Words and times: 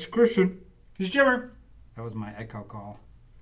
He's 0.00 0.06
Christian. 0.08 0.62
He's 0.96 1.10
Jimmer. 1.10 1.50
That 1.94 2.00
was 2.02 2.14
my 2.14 2.34
echo 2.34 2.62
call. 2.62 2.98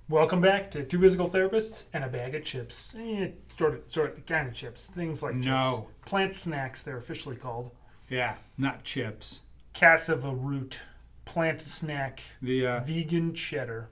Welcome 0.09 0.41
back 0.41 0.69
to 0.71 0.83
Two 0.83 0.99
Physical 0.99 1.29
Therapists 1.29 1.85
and 1.93 2.03
a 2.03 2.09
Bag 2.09 2.35
of 2.35 2.43
Chips. 2.43 2.93
Eh, 2.99 3.29
sort 3.57 3.75
of, 3.75 3.83
sort 3.89 4.17
of, 4.17 4.25
kind 4.25 4.45
of 4.45 4.53
chips. 4.53 4.87
Things 4.87 5.23
like 5.23 5.35
No. 5.35 5.87
chips. 5.87 6.09
Plant 6.09 6.33
snacks, 6.33 6.83
they're 6.83 6.97
officially 6.97 7.37
called. 7.37 7.71
Yeah, 8.09 8.35
not 8.57 8.83
chips. 8.83 9.39
Cassava 9.71 10.35
root. 10.35 10.81
Plant 11.23 11.61
snack. 11.61 12.21
The 12.41 12.67
uh, 12.67 12.79
Vegan 12.81 13.33
cheddar. 13.33 13.87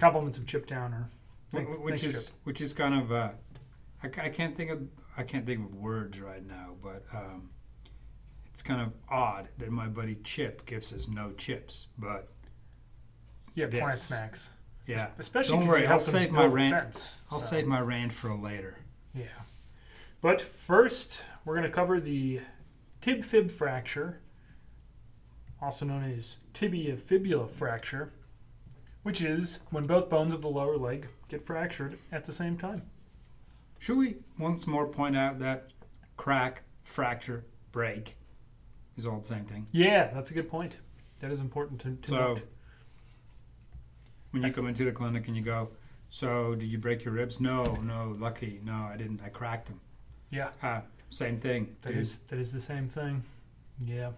Compliments 0.00 0.38
of 0.38 0.46
Chip 0.48 0.66
Downer. 0.66 1.08
wh- 1.52 1.54
Thanks- 1.54 1.78
which 1.78 2.00
thanks, 2.00 2.16
is 2.16 2.24
Chip. 2.26 2.34
which 2.42 2.60
is 2.60 2.72
kind 2.72 3.00
of 3.00 3.12
uh, 3.12 3.28
I, 4.02 4.08
ca- 4.08 4.22
I 4.22 4.28
can't 4.28 4.56
think 4.56 4.72
of 4.72 4.82
I 5.16 5.22
can't 5.22 5.46
think 5.46 5.60
of 5.60 5.72
words 5.76 6.18
right 6.20 6.44
now, 6.44 6.70
but 6.82 7.04
um, 7.14 7.50
it's 8.60 8.68
kind 8.68 8.82
of 8.82 8.92
odd 9.08 9.48
that 9.56 9.70
my 9.70 9.86
buddy 9.86 10.18
Chip 10.22 10.66
gives 10.66 10.92
us 10.92 11.08
no 11.08 11.32
chips. 11.32 11.86
But 11.96 12.28
Yeah, 13.54 13.68
plant 13.68 13.94
snacks. 13.94 14.50
yeah, 14.86 15.08
Especially 15.18 15.60
Don't 15.60 15.66
worry, 15.66 15.86
I'll 15.86 15.98
save 15.98 16.30
my 16.30 16.44
rant. 16.44 16.74
fence, 16.74 17.14
I'll 17.30 17.40
so, 17.40 17.56
save 17.56 17.66
my 17.66 17.80
rant 17.80 18.12
for 18.12 18.34
later. 18.34 18.76
Yeah. 19.14 19.24
But 20.20 20.42
first, 20.42 21.22
we're 21.46 21.54
going 21.54 21.66
to 21.66 21.72
cover 21.74 22.00
the 22.00 22.40
tib 23.00 23.24
fib 23.24 23.50
fracture, 23.50 24.20
also 25.62 25.86
known 25.86 26.04
as 26.04 26.36
tibia 26.52 26.98
fibula 26.98 27.48
fracture, 27.48 28.12
which 29.04 29.22
is 29.22 29.60
when 29.70 29.86
both 29.86 30.10
bones 30.10 30.34
of 30.34 30.42
the 30.42 30.50
lower 30.50 30.76
leg 30.76 31.08
get 31.28 31.42
fractured 31.42 31.98
at 32.12 32.26
the 32.26 32.32
same 32.32 32.58
time. 32.58 32.82
Should 33.78 33.96
we 33.96 34.16
once 34.38 34.66
more 34.66 34.86
point 34.86 35.16
out 35.16 35.38
that 35.38 35.70
crack, 36.18 36.60
fracture, 36.84 37.46
break 37.72 38.16
is 39.00 39.06
all 39.06 39.18
the 39.18 39.24
same 39.26 39.44
thing? 39.44 39.66
Yeah, 39.72 40.10
that's 40.12 40.30
a 40.30 40.34
good 40.34 40.48
point. 40.48 40.76
That 41.20 41.30
is 41.30 41.40
important 41.40 41.80
to, 41.80 41.96
to 42.02 42.08
So, 42.08 42.16
note. 42.16 42.42
When 44.30 44.42
you 44.42 44.52
come 44.52 44.68
into 44.68 44.84
the 44.84 44.92
clinic 44.92 45.26
and 45.26 45.36
you 45.36 45.42
go, 45.42 45.70
so 46.10 46.54
did 46.54 46.66
you 46.66 46.78
break 46.78 47.04
your 47.04 47.14
ribs? 47.14 47.40
No, 47.40 47.64
no, 47.82 48.14
lucky, 48.18 48.60
no, 48.64 48.88
I 48.92 48.96
didn't. 48.96 49.20
I 49.24 49.28
cracked 49.28 49.66
them. 49.66 49.80
Yeah, 50.30 50.50
Ah, 50.62 50.82
same 51.10 51.38
thing. 51.38 51.76
that 51.82 51.90
dude. 51.90 51.98
is 51.98 52.18
that 52.28 52.38
is 52.38 52.52
the 52.52 52.60
same 52.60 52.86
thing. 52.86 53.24
Yeah. 53.84 54.10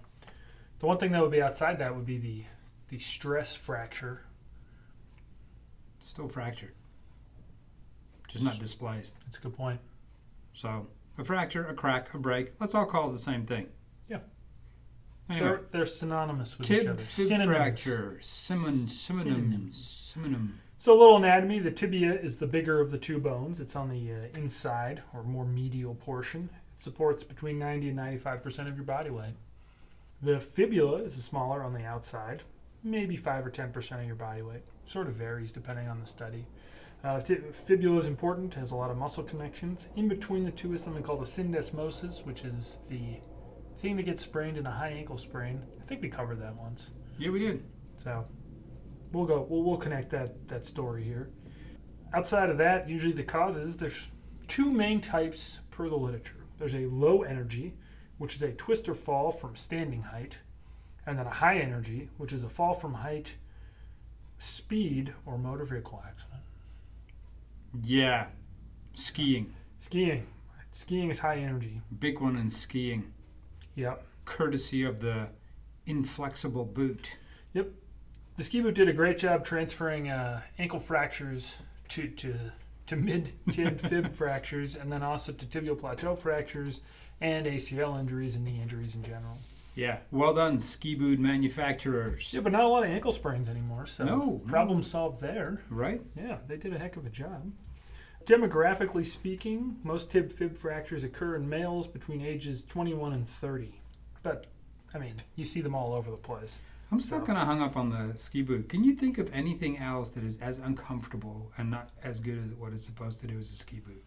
The 0.81 0.87
one 0.87 0.98
thing 0.98 1.12
that 1.12 1.23
would 1.23 1.31
be 1.31 1.41
outside 1.41 1.79
that 1.79 1.95
would 1.97 2.05
be 2.07 2.19
the 2.19 2.45
the 2.89 2.98
stress 2.98 3.55
fracture. 3.57 4.23
still 6.05 6.29
fractured, 6.29 6.75
just 8.29 8.45
not 8.45 8.59
displaced. 8.59 9.17
That's 9.25 9.39
a 9.39 9.41
good 9.41 9.57
point. 9.57 9.81
So 10.53 10.87
a 11.17 11.25
fracture, 11.25 11.67
a 11.67 11.73
crack, 11.75 12.12
a 12.12 12.19
break. 12.19 12.53
Let's 12.61 12.75
all 12.75 12.85
call 12.85 13.09
it 13.09 13.12
the 13.14 13.19
same 13.19 13.47
thing. 13.47 13.69
Anyway, 15.31 15.47
They're 15.47 15.61
they're 15.70 15.87
synonymous 15.87 16.59
with 16.59 16.70
each 16.70 16.87
other. 16.87 17.03
Synonyms. 17.05 17.56
fracture, 17.56 18.19
simon, 18.20 18.73
synonym. 18.73 20.59
So 20.79 20.92
a 20.92 20.98
little 20.98 21.17
anatomy. 21.17 21.61
The 21.61 21.70
tibia 21.70 22.12
is 22.12 22.37
the 22.37 22.47
bigger 22.47 22.81
of 22.81 22.91
the 22.91 22.98
two 22.98 23.19
bones. 23.19 23.61
It's 23.61 23.77
on 23.77 23.89
the 23.89 24.12
uh, 24.12 24.39
inside 24.39 25.03
or 25.14 25.23
more 25.23 25.45
medial 25.45 25.95
portion. 25.95 26.51
It 26.75 26.81
supports 26.83 27.23
between 27.23 27.59
90 27.59 27.89
and 27.89 27.97
95 27.97 28.42
percent 28.42 28.69
of 28.69 28.75
your 28.77 28.84
body 28.84 29.11
weight. 29.11 29.34
The 30.23 30.39
fibula 30.39 30.98
is 31.03 31.14
smaller 31.23 31.62
on 31.62 31.73
the 31.73 31.84
outside, 31.84 32.42
maybe 32.83 33.17
five 33.17 33.47
or 33.47 33.51
10 33.51 33.73
percent 33.73 34.01
of 34.01 34.07
your 34.07 34.17
body 34.17 34.42
weight. 34.42 34.62
Sort 34.84 35.07
of 35.07 35.14
varies 35.14 35.53
depending 35.53 35.89
on 35.89 36.01
the 36.01 36.07
study. 36.07 36.47
Uh, 37.05 37.19
fi- 37.20 37.41
fibula 37.53 37.98
is 37.98 38.07
important. 38.07 38.55
Has 38.55 38.73
a 38.73 38.77
lot 38.77 38.91
of 38.91 38.97
muscle 38.97 39.23
connections. 39.25 39.89
In 39.97 40.09
between 40.09 40.45
the 40.45 40.51
two 40.51 40.75
is 40.75 40.83
something 40.83 41.03
called 41.03 41.20
a 41.23 41.25
syndesmosis, 41.25 42.25
which 42.27 42.42
is 42.45 42.79
the 42.89 43.20
thing 43.83 43.97
that 43.97 44.05
gets 44.05 44.23
sprained 44.23 44.57
in 44.57 44.65
a 44.65 44.71
high 44.71 44.91
ankle 44.91 45.17
sprain. 45.17 45.61
I 45.81 45.85
think 45.85 46.01
we 46.01 46.09
covered 46.09 46.41
that 46.41 46.55
once. 46.55 46.91
Yeah, 47.19 47.31
we 47.31 47.41
did. 47.41 47.65
So 47.97 48.25
we'll 49.11 49.27
go. 49.27 49.45
We'll, 49.51 49.65
we'll 49.65 49.77
connect 49.77 50.09
that 50.11 50.49
that 50.49 50.65
story 50.65 51.03
here. 51.03 51.31
Outside 52.15 52.48
of 52.48 52.59
that, 52.59 52.89
usually 52.89 53.13
the 53.13 53.25
causes 53.25 53.77
there's 53.77 54.07
two 54.47 54.71
main 54.71 55.01
types 55.01 55.59
per 55.71 55.89
the 55.89 55.97
literature. 55.97 56.45
There's 56.59 56.75
a 56.75 56.87
low 56.87 57.23
energy, 57.23 57.75
which 58.19 58.37
is 58.37 58.42
a 58.42 58.53
twist 58.53 58.89
or 58.89 58.95
fall 58.95 59.33
from 59.33 59.57
standing 59.57 60.03
height, 60.03 60.39
and 61.07 61.19
then 61.19 61.27
a 61.27 61.31
high 61.31 61.59
energy, 61.59 62.09
which 62.19 62.33
is 62.33 62.45
a 62.45 62.48
fall 62.48 62.75
from 62.75 62.95
height, 62.95 63.37
speed, 64.39 65.13
or 65.27 65.37
motor 65.37 65.65
vehicle 65.65 66.03
accident. 66.07 66.42
Yeah, 67.83 68.27
skiing. 68.95 69.55
Skiing. 69.79 70.27
Skiing 70.71 71.11
is 71.11 71.19
high 71.19 71.39
energy. 71.39 71.81
Big 71.98 72.21
one 72.21 72.37
in 72.37 72.48
skiing, 72.48 73.13
Yep. 73.75 74.05
courtesy 74.25 74.85
of 74.85 75.01
the 75.01 75.29
inflexible 75.87 76.65
boot. 76.65 77.17
Yep. 77.55 77.69
The 78.37 78.45
ski 78.45 78.61
boot 78.61 78.75
did 78.75 78.89
a 78.89 78.93
great 78.93 79.19
job 79.19 79.45
transferring 79.45 80.09
uh, 80.09 80.41
ankle 80.59 80.79
fractures 80.79 81.59
to 81.89 82.09
to, 82.09 82.35
to 82.87 82.97
mid 82.97 83.33
tib 83.51 83.79
fib 83.89 84.13
fractures, 84.13 84.77
and 84.77 84.91
then 84.91 85.03
also 85.03 85.33
to 85.33 85.47
tibial 85.47 85.79
plateau 85.79 86.15
fractures 86.17 86.81
and 87.21 87.47
ACL 87.47 87.99
injuries 88.01 88.37
and 88.37 88.45
knee 88.45 88.61
injuries 88.61 88.95
in 88.95 89.03
general. 89.03 89.39
Yeah, 89.75 89.99
well 90.11 90.35
done, 90.35 90.61
ski 90.61 90.95
boot 90.95 91.19
manufacturers. 91.19 92.33
Yeah, 92.35 92.41
but 92.41 92.53
not 92.53 92.65
a 92.65 92.69
lot 92.69 92.85
of 92.85 92.91
ankle 92.91 93.13
sprains 93.13 93.49
anymore. 93.49 93.87
So 93.87 94.05
No, 94.05 94.41
problem 94.47 94.79
no. 94.79 94.83
solved 94.83 95.21
there. 95.23 95.63
Right? 95.71 96.03
Yeah, 96.17 96.39
they 96.47 96.57
did 96.59 96.75
a 96.75 96.79
heck 96.79 96.97
of 96.97 97.07
a 97.07 97.11
job. 97.11 97.51
Demographically 98.25 99.05
speaking, 99.05 99.77
most 99.83 100.11
tib 100.11 100.31
fib 100.31 100.57
fractures 100.57 101.03
occur 101.05 101.37
in 101.37 101.49
males 101.49 101.87
between 101.87 102.21
ages 102.21 102.63
21 102.63 103.13
and 103.13 103.29
30. 103.29 103.81
But 104.23 104.47
I 104.95 104.99
mean, 104.99 105.17
you 105.37 105.45
see 105.45 105.61
them 105.61 105.75
all 105.75 105.93
over 105.95 106.11
the 106.11 106.17
place. 106.17 106.61
I'm 106.91 107.01
still 107.01 107.21
So- 107.21 107.27
kind 107.27 107.39
of 107.39 107.47
hung 107.47 107.63
up 107.63 107.77
on 107.77 107.89
the 107.89 108.17
ski 108.19 108.43
boot. 108.43 108.69
Can 108.69 108.85
you 108.85 108.95
think 108.95 109.17
of 109.19 109.33
anything 109.33 109.79
else 109.79 110.11
that 110.11 110.23
is 110.25 110.39
as 110.39 110.59
uncomfortable 110.59 111.51
and 111.57 111.71
not 111.71 111.89
as 112.03 112.21
good 112.21 112.39
as 112.39 112.51
what 112.53 112.73
it's 112.75 112.85
supposed 112.85 113.21
to 113.23 113.27
do 113.27 113.39
as 113.39 113.51
a 113.51 113.55
ski 113.57 113.81
boot? 113.81 114.05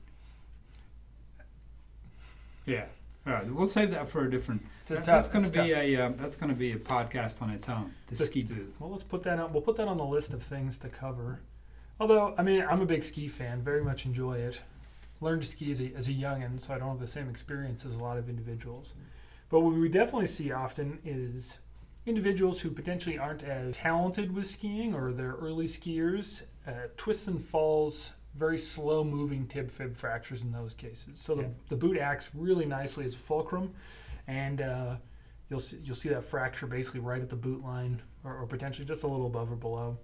Yeah. 2.66 2.86
All 3.28 3.34
right, 3.34 3.52
we'll 3.52 3.66
save 3.66 3.90
that 3.92 4.08
for 4.08 4.24
a 4.26 4.30
different. 4.30 4.62
A 4.62 4.90
that- 4.90 4.96
tough- 4.98 5.06
that's 5.06 5.28
going 5.28 5.46
to 5.46 5.50
be 5.52 5.58
tough. 5.72 5.78
a 5.80 5.96
uh, 5.96 6.10
that's 6.16 6.36
going 6.36 6.52
to 6.52 6.56
be 6.56 6.74
a 6.74 6.78
podcast 6.78 7.42
on 7.42 7.50
its 7.50 7.68
own. 7.68 7.92
The, 8.08 8.16
The- 8.16 8.24
ski 8.26 8.44
boot. 8.44 8.76
Well, 8.80 8.92
let's 8.92 9.02
put 9.04 9.24
that 9.24 9.40
on. 9.40 9.52
We'll 9.52 9.64
put 9.64 9.76
that 9.78 9.88
on 9.88 9.98
the 9.98 10.06
list 10.06 10.34
of 10.34 10.44
things 10.44 10.78
to 10.80 10.90
cover. 10.90 11.40
Although, 12.00 12.36
I 12.38 12.44
mean, 12.44 12.66
I'm 12.70 12.82
a 12.82 12.86
big 12.86 13.04
ski 13.04 13.28
fan. 13.28 13.62
Very 13.62 13.84
much 13.84 14.06
enjoy 14.06 14.38
it. 14.38 14.60
Learned 15.22 15.44
to 15.44 15.48
ski 15.48 15.72
as 15.72 15.80
a, 15.80 15.94
as 15.96 16.08
a 16.08 16.12
youngin, 16.12 16.60
so 16.60 16.74
I 16.74 16.78
don't 16.78 16.90
have 16.90 17.00
the 17.00 17.08
same 17.08 17.30
experience 17.30 17.86
as 17.86 17.96
a 17.96 18.00
lot 18.00 18.18
of 18.18 18.28
individuals. 18.30 18.94
But 19.50 19.62
what 19.62 19.74
we 19.74 19.88
definitely 19.88 20.28
see 20.28 20.52
often 20.52 21.00
is 21.06 21.60
individuals 22.06 22.60
who 22.60 22.70
potentially 22.70 23.18
aren't 23.18 23.44
as 23.44 23.76
talented 23.78 24.36
with 24.36 24.46
skiing 24.46 24.94
or 24.94 25.14
they're 25.14 25.36
early 25.40 25.66
skiers, 25.68 26.44
uh, 26.68 26.72
twists 26.98 27.28
and 27.28 27.42
falls, 27.42 28.12
very 28.36 28.58
slow 28.58 29.04
moving 29.04 29.48
tib 29.48 29.72
fib 29.72 29.96
fractures 29.96 30.42
in 30.42 30.52
those 30.52 30.74
cases. 30.74 31.18
So 31.18 31.36
the, 31.36 31.42
Yeah. 31.44 31.48
the 31.70 31.76
boot 31.78 31.98
acts 31.98 32.30
really 32.36 32.66
nicely 32.66 33.06
as 33.06 33.14
a 33.14 33.18
fulcrum, 33.18 33.74
and 34.28 34.60
uh, 34.60 34.96
you'll 35.50 35.62
see, 35.62 35.78
you'll 35.84 35.96
see 35.96 36.10
that 36.10 36.26
fracture 36.26 36.68
basically 36.68 37.00
right 37.00 37.22
at 37.22 37.30
the 37.30 37.36
boot 37.38 37.64
line 37.64 38.02
or, 38.26 38.36
or 38.36 38.46
potentially 38.46 38.86
just 38.86 39.04
a 39.04 39.08
little 39.08 39.28
above 39.28 39.52
or 39.52 39.56
below. 39.56 39.98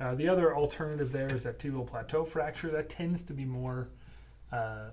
Uh, 0.00 0.14
the 0.14 0.26
other 0.28 0.56
alternative 0.56 1.12
there 1.12 1.32
is 1.34 1.42
that 1.42 1.58
tibial 1.58 1.86
plateau 1.86 2.24
fracture. 2.24 2.70
That 2.70 2.88
tends 2.88 3.22
to 3.24 3.34
be 3.34 3.44
more 3.44 3.88
uh, 4.50 4.90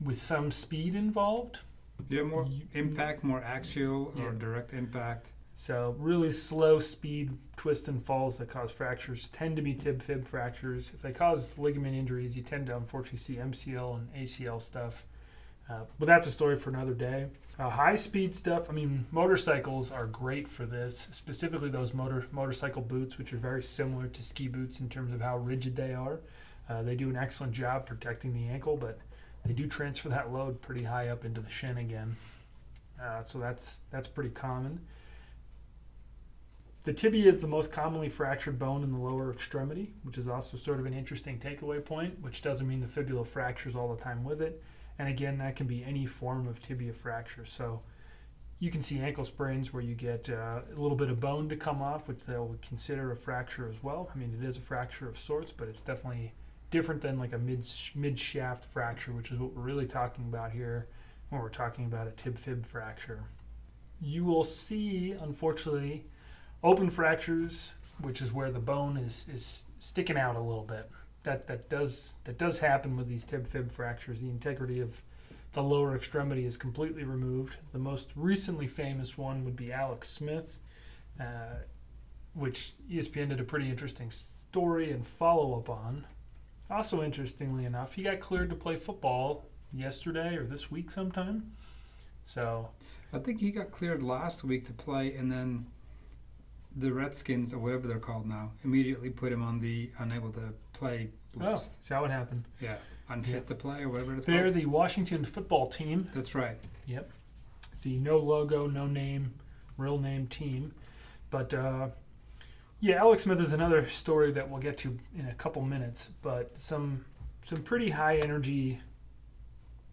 with 0.00 0.20
some 0.20 0.50
speed 0.50 0.94
involved. 0.94 1.60
Yeah, 2.08 2.22
more 2.22 2.46
You- 2.46 2.66
impact, 2.74 3.24
more 3.24 3.42
axial 3.42 4.14
or 4.18 4.32
direct 4.32 4.72
impact. 4.72 5.32
So 5.52 5.96
really 5.98 6.32
slow 6.32 6.78
speed 6.78 7.36
twists 7.56 7.88
and 7.88 8.02
falls 8.02 8.38
that 8.38 8.48
cause 8.48 8.70
fractures 8.70 9.28
tend 9.28 9.56
to 9.56 9.62
be 9.62 9.74
tib 9.74 10.00
fib 10.00 10.26
fractures. 10.26 10.92
If 10.94 11.00
they 11.02 11.12
cause 11.12 11.58
ligament 11.58 11.94
injuries, 11.96 12.36
you 12.36 12.42
tend 12.42 12.66
to 12.68 12.76
unfortunately 12.76 13.18
see 13.18 13.34
MCL 13.36 13.96
and 13.96 14.14
ACL 14.14 14.62
stuff. 14.62 15.04
Uh, 15.70 15.84
but 15.98 16.06
that's 16.06 16.26
a 16.26 16.30
story 16.30 16.56
for 16.56 16.70
another 16.70 16.94
day. 16.94 17.26
Uh, 17.58 17.68
high 17.68 17.94
speed 17.94 18.34
stuff. 18.34 18.68
I 18.68 18.72
mean, 18.72 19.06
motorcycles 19.12 19.92
are 19.92 20.06
great 20.06 20.48
for 20.48 20.66
this. 20.66 21.08
Specifically, 21.12 21.68
those 21.68 21.94
motor 21.94 22.26
motorcycle 22.32 22.82
boots, 22.82 23.18
which 23.18 23.32
are 23.32 23.36
very 23.36 23.62
similar 23.62 24.08
to 24.08 24.22
ski 24.22 24.48
boots 24.48 24.80
in 24.80 24.88
terms 24.88 25.12
of 25.12 25.20
how 25.20 25.36
rigid 25.36 25.76
they 25.76 25.94
are. 25.94 26.20
Uh, 26.68 26.82
they 26.82 26.96
do 26.96 27.08
an 27.08 27.16
excellent 27.16 27.52
job 27.52 27.86
protecting 27.86 28.32
the 28.32 28.48
ankle, 28.48 28.76
but 28.76 28.98
they 29.44 29.52
do 29.52 29.66
transfer 29.66 30.08
that 30.08 30.32
load 30.32 30.60
pretty 30.60 30.82
high 30.82 31.08
up 31.08 31.24
into 31.24 31.40
the 31.40 31.50
shin 31.50 31.78
again. 31.78 32.16
Uh, 33.00 33.22
so 33.24 33.38
that's 33.38 33.78
that's 33.90 34.08
pretty 34.08 34.30
common. 34.30 34.80
The 36.82 36.94
tibia 36.94 37.28
is 37.28 37.42
the 37.42 37.46
most 37.46 37.70
commonly 37.70 38.08
fractured 38.08 38.58
bone 38.58 38.82
in 38.82 38.90
the 38.90 38.98
lower 38.98 39.30
extremity, 39.30 39.92
which 40.02 40.16
is 40.16 40.28
also 40.28 40.56
sort 40.56 40.80
of 40.80 40.86
an 40.86 40.94
interesting 40.94 41.38
takeaway 41.38 41.84
point, 41.84 42.18
which 42.22 42.40
doesn't 42.40 42.66
mean 42.66 42.80
the 42.80 42.88
fibula 42.88 43.24
fractures 43.24 43.76
all 43.76 43.94
the 43.94 44.02
time 44.02 44.24
with 44.24 44.40
it. 44.40 44.62
And 45.00 45.08
again, 45.08 45.38
that 45.38 45.56
can 45.56 45.66
be 45.66 45.82
any 45.82 46.04
form 46.04 46.46
of 46.46 46.60
tibia 46.60 46.92
fracture. 46.92 47.46
So 47.46 47.80
you 48.58 48.70
can 48.70 48.82
see 48.82 48.98
ankle 49.00 49.24
sprains 49.24 49.72
where 49.72 49.82
you 49.82 49.94
get 49.94 50.28
uh, 50.28 50.60
a 50.76 50.78
little 50.78 50.94
bit 50.94 51.08
of 51.08 51.18
bone 51.18 51.48
to 51.48 51.56
come 51.56 51.80
off, 51.80 52.06
which 52.06 52.26
they'll 52.26 52.54
consider 52.60 53.10
a 53.10 53.16
fracture 53.16 53.66
as 53.66 53.82
well. 53.82 54.10
I 54.14 54.18
mean, 54.18 54.36
it 54.38 54.46
is 54.46 54.58
a 54.58 54.60
fracture 54.60 55.08
of 55.08 55.18
sorts, 55.18 55.52
but 55.52 55.68
it's 55.68 55.80
definitely 55.80 56.34
different 56.70 57.00
than 57.00 57.18
like 57.18 57.32
a 57.32 57.38
mid 57.38 57.66
mid 57.94 58.18
shaft 58.18 58.66
fracture, 58.66 59.12
which 59.12 59.30
is 59.32 59.38
what 59.38 59.54
we're 59.54 59.62
really 59.62 59.86
talking 59.86 60.26
about 60.28 60.52
here 60.52 60.86
when 61.30 61.40
we're 61.40 61.48
talking 61.48 61.86
about 61.86 62.06
a 62.06 62.10
tib 62.10 62.36
fib 62.36 62.66
fracture. 62.66 63.24
you 64.02 64.26
will 64.26 64.44
see, 64.44 65.12
unfortunately, 65.12 66.04
open 66.62 66.90
fractures, 66.90 67.72
which 68.02 68.20
is 68.20 68.32
where 68.32 68.50
the 68.50 68.60
bone 68.60 68.98
is, 68.98 69.24
is 69.32 69.64
sticking 69.78 70.18
out 70.18 70.36
a 70.36 70.40
little 70.40 70.64
bit. 70.64 70.90
That 71.22 71.46
that 71.48 71.68
does 71.68 72.14
that 72.24 72.38
does 72.38 72.58
happen 72.60 72.96
with 72.96 73.08
these 73.08 73.24
tib 73.24 73.46
fib 73.46 73.70
fractures. 73.70 74.20
The 74.20 74.30
integrity 74.30 74.80
of 74.80 75.02
the 75.52 75.62
lower 75.62 75.96
extremity 75.96 76.44
is 76.44 76.56
completely 76.56 77.04
removed. 77.04 77.56
The 77.72 77.78
most 77.78 78.10
recently 78.14 78.66
famous 78.66 79.18
one 79.18 79.44
would 79.44 79.56
be 79.56 79.72
Alex 79.72 80.08
Smith, 80.08 80.58
uh, 81.18 81.64
which 82.34 82.72
ESPN 82.90 83.30
did 83.30 83.40
a 83.40 83.44
pretty 83.44 83.68
interesting 83.68 84.10
story 84.10 84.92
and 84.92 85.06
follow 85.06 85.58
up 85.58 85.68
on. 85.68 86.06
Also, 86.70 87.02
interestingly 87.02 87.64
enough, 87.64 87.94
he 87.94 88.04
got 88.04 88.20
cleared 88.20 88.48
to 88.50 88.56
play 88.56 88.76
football 88.76 89.44
yesterday 89.72 90.36
or 90.36 90.44
this 90.44 90.70
week 90.70 90.90
sometime. 90.90 91.52
So 92.22 92.68
I 93.12 93.18
think 93.18 93.40
he 93.40 93.50
got 93.50 93.72
cleared 93.72 94.02
last 94.02 94.44
week 94.44 94.66
to 94.66 94.72
play, 94.72 95.14
and 95.14 95.30
then 95.30 95.66
the 96.76 96.92
Redskins 96.92 97.52
or 97.52 97.58
whatever 97.58 97.88
they're 97.88 97.98
called 97.98 98.26
now 98.26 98.52
immediately 98.64 99.10
put 99.10 99.32
him 99.32 99.42
on 99.42 99.58
the 99.60 99.90
unable 99.98 100.30
to 100.32 100.52
play 100.72 101.10
Oh, 101.40 101.52
list. 101.52 101.76
is 101.82 101.88
that 101.88 102.00
what 102.00 102.10
happened? 102.10 102.44
Yeah, 102.60 102.76
unfit 103.08 103.34
Yeah. 103.34 103.40
to 103.48 103.54
play 103.54 103.82
or 103.82 103.88
whatever 103.88 104.14
it's 104.14 104.26
called. 104.26 104.36
They're 104.38 104.44
called. 104.44 104.54
the 104.56 104.66
Washington 104.66 105.24
football 105.24 105.66
team. 105.66 106.06
That's 106.14 106.34
right. 106.34 106.58
Yep. 106.86 107.10
The 107.82 107.98
no 107.98 108.18
logo, 108.18 108.66
no 108.66 108.86
name, 108.86 109.34
real 109.76 109.98
name 109.98 110.26
team. 110.26 110.72
But 111.30 111.54
uh, 111.54 111.88
yeah, 112.80 112.96
Alex 112.96 113.22
Smith 113.24 113.40
is 113.40 113.52
another 113.52 113.84
story 113.86 114.32
that 114.32 114.48
we'll 114.48 114.60
get 114.60 114.76
to 114.78 114.98
in 115.16 115.26
a 115.26 115.34
couple 115.34 115.62
minutes. 115.62 116.10
But 116.22 116.58
some 116.58 117.04
some 117.44 117.62
pretty 117.62 117.90
high 117.90 118.16
energy 118.18 118.80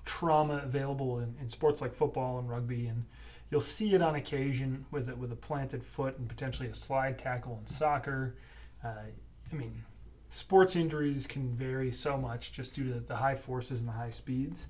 trauma 0.06 0.62
available 0.64 1.20
in, 1.20 1.36
in 1.42 1.50
sports 1.50 1.82
like 1.82 1.94
football 1.94 2.40
and 2.40 2.50
rugby, 2.50 2.88
and 2.88 3.06
you'll 3.50 3.62
see 3.62 3.94
it 3.94 4.02
on 4.02 4.16
occasion 4.16 4.86
with 4.92 5.10
a, 5.10 5.16
with 5.16 5.32
a 5.32 5.36
planted 5.36 5.84
foot 5.84 6.18
and 6.18 6.28
potentially 6.28 6.70
a 6.70 6.74
slide 6.74 7.18
tackle 7.18 7.58
in 7.60 7.68
soccer. 7.68 8.36
Uh, 8.84 9.10
I 9.52 9.56
mean, 9.56 9.84
sports 10.30 10.76
injuries 10.76 11.26
can 11.28 11.56
vary 11.56 11.92
so 11.92 12.18
much 12.18 12.52
just 12.52 12.76
due 12.76 12.94
to 12.94 13.00
the 13.00 13.16
high 13.16 13.36
forces 13.36 13.80
and 13.80 13.88
the 13.88 13.94
high 13.94 14.10
speeds, 14.10 14.68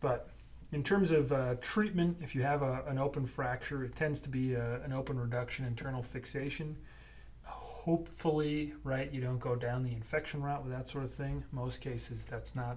but 0.00 0.30
in 0.72 0.84
terms 0.84 1.10
of 1.10 1.32
uh, 1.32 1.56
treatment, 1.60 2.18
if 2.20 2.34
you 2.34 2.42
have 2.42 2.62
a, 2.62 2.84
an 2.86 2.98
open 2.98 3.26
fracture, 3.26 3.82
it 3.82 3.96
tends 3.96 4.20
to 4.20 4.28
be 4.28 4.54
a, 4.54 4.80
an 4.82 4.92
open 4.92 5.18
reduction 5.18 5.64
internal 5.64 6.02
fixation. 6.02 6.76
Hopefully, 7.42 8.74
right, 8.84 9.12
you 9.12 9.20
don't 9.20 9.40
go 9.40 9.56
down 9.56 9.82
the 9.82 9.92
infection 9.92 10.42
route 10.42 10.62
with 10.62 10.72
that 10.72 10.88
sort 10.88 11.02
of 11.02 11.12
thing. 11.12 11.42
Most 11.50 11.80
cases, 11.80 12.24
that's 12.24 12.54
not 12.54 12.76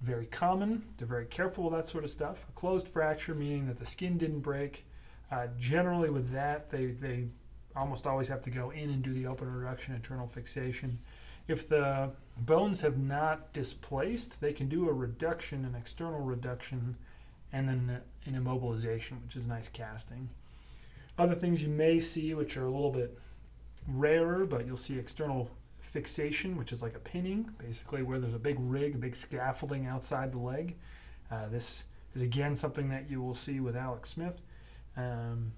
very 0.00 0.26
common. 0.26 0.82
They're 0.98 1.06
very 1.06 1.26
careful 1.26 1.64
with 1.64 1.72
that 1.74 1.86
sort 1.86 2.04
of 2.04 2.10
stuff. 2.10 2.46
A 2.48 2.52
closed 2.52 2.88
fracture, 2.88 3.34
meaning 3.34 3.66
that 3.66 3.78
the 3.78 3.86
skin 3.86 4.18
didn't 4.18 4.40
break. 4.40 4.84
Uh, 5.30 5.48
generally, 5.58 6.10
with 6.10 6.30
that, 6.32 6.70
they, 6.70 6.86
they 6.86 7.26
almost 7.74 8.06
always 8.06 8.28
have 8.28 8.42
to 8.42 8.50
go 8.50 8.70
in 8.70 8.90
and 8.90 9.02
do 9.02 9.12
the 9.12 9.26
open 9.26 9.52
reduction 9.52 9.94
internal 9.94 10.26
fixation. 10.26 10.98
If 11.48 11.68
the 11.68 12.10
bones 12.38 12.80
have 12.80 12.98
not 12.98 13.52
displaced, 13.52 14.40
they 14.40 14.52
can 14.52 14.68
do 14.68 14.88
a 14.88 14.92
reduction, 14.92 15.64
an 15.64 15.74
external 15.74 16.20
reduction, 16.20 16.96
and 17.52 17.68
then 17.68 18.00
an 18.26 18.34
immobilization, 18.34 19.22
which 19.22 19.36
is 19.36 19.46
nice 19.46 19.68
casting. 19.68 20.28
Other 21.18 21.34
things 21.34 21.62
you 21.62 21.68
may 21.68 22.00
see, 22.00 22.34
which 22.34 22.56
are 22.56 22.66
a 22.66 22.70
little 22.70 22.90
bit 22.90 23.18
rarer, 23.88 24.44
but 24.44 24.66
you'll 24.66 24.76
see 24.76 24.98
external 24.98 25.50
fixation, 25.96 26.58
which 26.58 26.72
is 26.72 26.82
like 26.82 26.94
a 26.94 26.98
pinning, 26.98 27.48
basically 27.56 28.02
where 28.02 28.18
there's 28.18 28.34
a 28.34 28.38
big 28.38 28.58
rig, 28.60 28.94
a 28.94 28.98
big 28.98 29.16
scaffolding 29.16 29.86
outside 29.86 30.30
the 30.30 30.38
leg. 30.38 30.76
Uh, 31.30 31.48
this 31.48 31.84
is 32.14 32.20
again 32.20 32.54
something 32.54 32.90
that 32.90 33.08
you 33.10 33.22
will 33.22 33.34
see 33.34 33.60
with 33.60 33.74
Alex 33.74 34.10
Smith. 34.10 34.42
Um, 34.94 35.52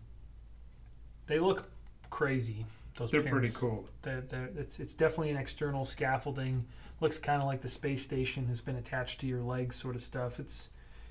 they 1.27 1.41
look 1.41 1.69
crazy. 2.09 2.67
Those 2.95 3.11
They're 3.11 3.23
pretty 3.23 3.49
cool. 3.49 3.89
They're, 4.03 4.21
they're, 4.21 4.51
it's, 4.57 4.79
it's 4.79 4.95
definitely 4.95 5.31
an 5.31 5.37
external 5.37 5.85
scaffolding. 5.85 6.65
Looks 7.01 7.19
kind 7.19 7.43
of 7.43 7.49
like 7.49 7.61
the 7.61 7.69
space 7.69 8.03
station 8.03 8.47
has 8.47 8.61
been 8.61 8.77
attached 8.77 9.19
to 9.23 9.27
your 9.27 9.43
legs, 9.43 9.75
sort 9.75 9.97
of 9.97 10.03
stuff. 10.03 10.39
It's 10.39 10.69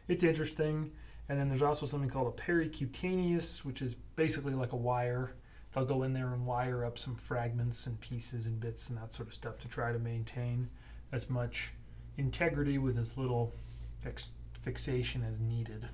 it's 0.07 0.23
interesting. 0.23 0.91
And 1.27 1.37
then 1.37 1.49
there's 1.49 1.61
also 1.61 1.85
something 1.85 2.09
called 2.09 2.33
a 2.33 2.41
pericutaneous, 2.41 3.65
which 3.65 3.81
is 3.81 3.95
basically 4.15 4.53
like 4.53 4.71
a 4.71 4.77
wire. 4.77 5.33
They'll 5.77 5.85
go 5.85 6.01
in 6.01 6.13
there 6.13 6.33
and 6.33 6.43
wire 6.43 6.83
up 6.83 6.97
some 6.97 7.13
fragments 7.13 7.85
and 7.85 8.01
pieces 8.01 8.47
and 8.47 8.59
bits 8.59 8.89
and 8.89 8.97
that 8.97 9.13
sort 9.13 9.27
of 9.27 9.35
stuff 9.35 9.59
to 9.59 9.67
try 9.67 9.91
to 9.91 9.99
maintain 9.99 10.67
as 11.11 11.29
much 11.29 11.71
integrity 12.17 12.79
with 12.79 12.97
as 12.97 13.15
little 13.15 13.53
fix, 13.99 14.29
fixation 14.57 15.23
as 15.23 15.39
needed. 15.39 15.87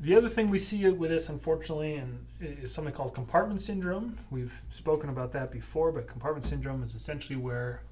The 0.00 0.16
other 0.16 0.30
thing 0.30 0.48
we 0.48 0.56
see 0.56 0.88
with 0.88 1.10
this, 1.10 1.28
unfortunately, 1.28 1.96
and 1.96 2.24
is 2.40 2.72
something 2.72 2.94
called 2.94 3.12
compartment 3.12 3.60
syndrome. 3.60 4.16
We've 4.30 4.62
spoken 4.70 5.10
about 5.10 5.30
that 5.32 5.50
before, 5.50 5.92
but 5.92 6.08
compartment 6.08 6.46
syndrome 6.46 6.82
is 6.82 6.94
essentially 6.94 7.36
where 7.36 7.82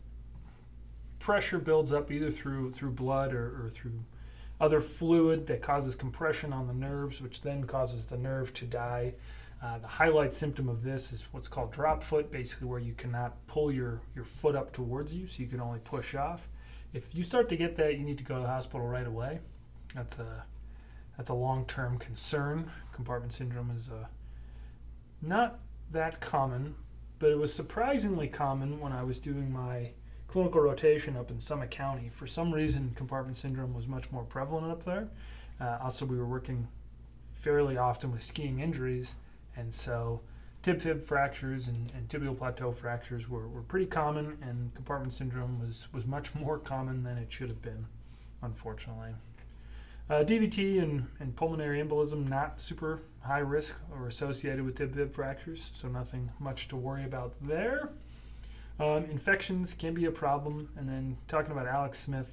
pressure 1.19 1.59
builds 1.59 1.93
up 1.93 2.11
either 2.11 2.31
through 2.31 2.70
through 2.70 2.93
blood 2.93 3.35
or, 3.35 3.67
or 3.67 3.69
through 3.69 4.03
other 4.62 4.81
fluid 4.81 5.47
that 5.49 5.61
causes 5.61 5.94
compression 5.94 6.55
on 6.55 6.67
the 6.67 6.73
nerves, 6.73 7.20
which 7.20 7.43
then 7.43 7.65
causes 7.65 8.06
the 8.06 8.17
nerve 8.17 8.55
to 8.55 8.65
die. 8.65 9.12
Uh, 9.60 9.78
the 9.78 9.88
highlight 9.88 10.32
symptom 10.32 10.69
of 10.69 10.82
this 10.82 11.12
is 11.12 11.26
what's 11.32 11.49
called 11.49 11.72
drop 11.72 12.02
foot, 12.02 12.31
basically 12.31 12.69
where 12.69 12.78
you 12.78 12.94
cannot 12.94 13.34
pull 13.49 13.72
your, 13.72 14.00
your 14.14 14.25
foot 14.25 14.55
up 14.55 14.72
towards 14.72 15.12
you, 15.12 15.26
so 15.26 15.43
you 15.43 15.49
can 15.49 15.60
only 15.60 15.81
push 15.81 16.14
off. 16.14 16.49
If 16.93 17.14
you 17.14 17.22
start 17.25 17.49
to 17.49 17.56
get 17.56 17.75
that, 17.76 17.99
you 17.99 18.05
need 18.05 18.19
to 18.19 18.25
go 18.25 18.37
to 18.37 18.43
the 18.43 18.46
hospital 18.46 18.87
right 18.87 19.06
away. 19.06 19.40
That's 19.94 20.19
a 20.19 20.44
that's 21.16 21.31
a 21.31 21.34
long-term 21.34 21.99
concern. 21.99 22.70
Compartment 22.93 23.32
syndrome 23.32 23.72
is 23.72 23.88
uh, 23.88 24.06
not 25.20 25.58
that 25.90 26.20
common, 26.20 26.76
but 27.19 27.31
it 27.31 27.38
was 27.38 27.52
surprisingly 27.52 28.28
common 28.28 28.78
when 28.78 28.93
I 28.93 29.02
was 29.02 29.19
doing 29.19 29.52
my 29.52 29.90
clinical 30.28 30.60
rotation 30.60 31.16
up 31.16 31.32
in 31.32 31.40
Summit 31.40 31.70
County. 31.70 32.08
For 32.08 32.28
some 32.28 32.55
reason, 32.55 32.93
compartment 32.94 33.37
syndrome 33.37 33.75
was 33.75 33.88
much 33.88 34.12
more 34.12 34.22
prevalent 34.22 34.70
up 34.70 34.84
there. 34.84 35.08
Uh, 35.60 35.78
also, 35.82 36.06
we 36.06 36.16
were 36.16 36.26
working 36.26 36.69
fairly 37.34 37.76
often 37.76 38.12
with 38.12 38.22
skiing 38.22 38.60
injuries, 38.60 39.14
and 39.58 39.72
so 39.72 40.20
tib 40.62 40.81
fib 40.81 41.02
fractures 41.02 41.69
and, 41.69 41.93
and 41.94 42.08
tibial 42.08 42.37
plateau 42.37 42.72
fractures 42.72 43.28
were, 43.28 43.49
were 43.49 43.62
pretty 43.62 43.87
common, 43.87 44.38
and 44.43 44.75
compartment 44.75 45.12
syndrome 45.12 45.60
was, 45.60 45.88
was 45.93 46.06
much 46.06 46.34
more 46.34 46.58
common 46.58 47.02
than 47.02 47.19
it 47.19 47.31
should 47.31 47.49
have 47.49 47.62
been, 47.62 47.87
unfortunately. 48.43 49.10
Uh, 50.10 50.25
DVT 50.25 50.82
and, 50.82 51.06
and 51.20 51.37
pulmonary 51.37 51.82
embolism 51.82 52.26
not 52.28 52.60
super 52.60 53.02
high 53.20 53.40
risk 53.40 53.77
or 53.93 54.06
associated 54.06 54.65
with 54.65 54.77
tib 54.77 54.94
fib 54.94 55.12
fractures, 55.12 55.70
so 55.74 55.88
nothing 55.88 56.31
much 56.38 56.69
to 56.69 56.77
worry 56.77 57.05
about 57.05 57.34
there. 57.43 57.91
Um, 58.81 59.05
infections 59.06 59.74
can 59.74 59.93
be 59.93 60.05
a 60.06 60.10
problem, 60.10 60.69
and 60.77 60.88
then 60.88 61.19
talking 61.27 61.53
about 61.53 61.67
Alex 61.67 61.98
Smith, 61.98 62.32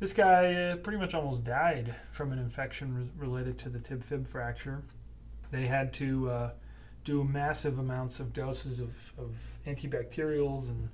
this 0.00 0.12
guy 0.12 0.54
uh, 0.54 0.76
pretty 0.76 0.98
much 0.98 1.14
almost 1.14 1.42
died 1.42 1.94
from 2.12 2.30
an 2.30 2.38
infection 2.38 2.94
re- 2.94 3.26
related 3.26 3.58
to 3.58 3.68
the 3.68 3.80
tib 3.80 4.04
fib 4.04 4.26
fracture. 4.26 4.82
They 5.50 5.66
had 5.66 5.92
to 5.94 6.30
uh, 6.30 6.50
do 7.04 7.24
massive 7.24 7.78
amounts 7.78 8.20
of 8.20 8.32
doses 8.32 8.80
of, 8.80 9.12
of 9.18 9.36
antibacterials, 9.66 10.68
and 10.68 10.88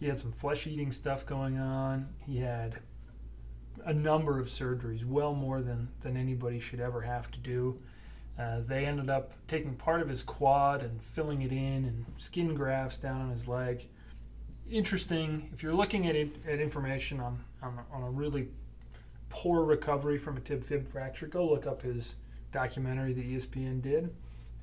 he 0.00 0.06
had 0.06 0.18
some 0.18 0.32
flesh 0.32 0.66
eating 0.66 0.92
stuff 0.92 1.26
going 1.26 1.58
on. 1.58 2.08
He 2.26 2.38
had 2.38 2.78
a 3.84 3.92
number 3.92 4.38
of 4.38 4.46
surgeries, 4.46 5.04
well 5.04 5.34
more 5.34 5.62
than, 5.62 5.88
than 6.00 6.16
anybody 6.16 6.58
should 6.58 6.80
ever 6.80 7.00
have 7.02 7.30
to 7.32 7.38
do. 7.38 7.78
Uh, 8.38 8.60
they 8.66 8.86
ended 8.86 9.10
up 9.10 9.32
taking 9.48 9.74
part 9.74 10.00
of 10.00 10.08
his 10.08 10.22
quad 10.22 10.82
and 10.82 11.02
filling 11.02 11.42
it 11.42 11.50
in 11.50 11.84
and 11.84 12.04
skin 12.16 12.54
grafts 12.54 12.96
down 12.96 13.20
on 13.20 13.30
his 13.30 13.48
leg. 13.48 13.88
Interesting. 14.70 15.50
If 15.52 15.62
you're 15.62 15.74
looking 15.74 16.06
at 16.06 16.14
it, 16.14 16.36
at 16.46 16.60
information 16.60 17.18
on, 17.20 17.42
on, 17.62 17.80
on 17.92 18.02
a 18.02 18.10
really 18.10 18.48
poor 19.28 19.64
recovery 19.64 20.18
from 20.18 20.36
a 20.36 20.40
tib 20.40 20.62
fib 20.62 20.86
fracture, 20.86 21.26
go 21.26 21.48
look 21.48 21.66
up 21.66 21.82
his 21.82 22.14
documentary 22.52 23.12
that 23.12 23.24
ESPN 23.28 23.82
did. 23.82 24.14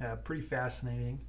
Uh, 0.04 0.15
pretty 0.18 0.42
fascinating. 0.42 1.20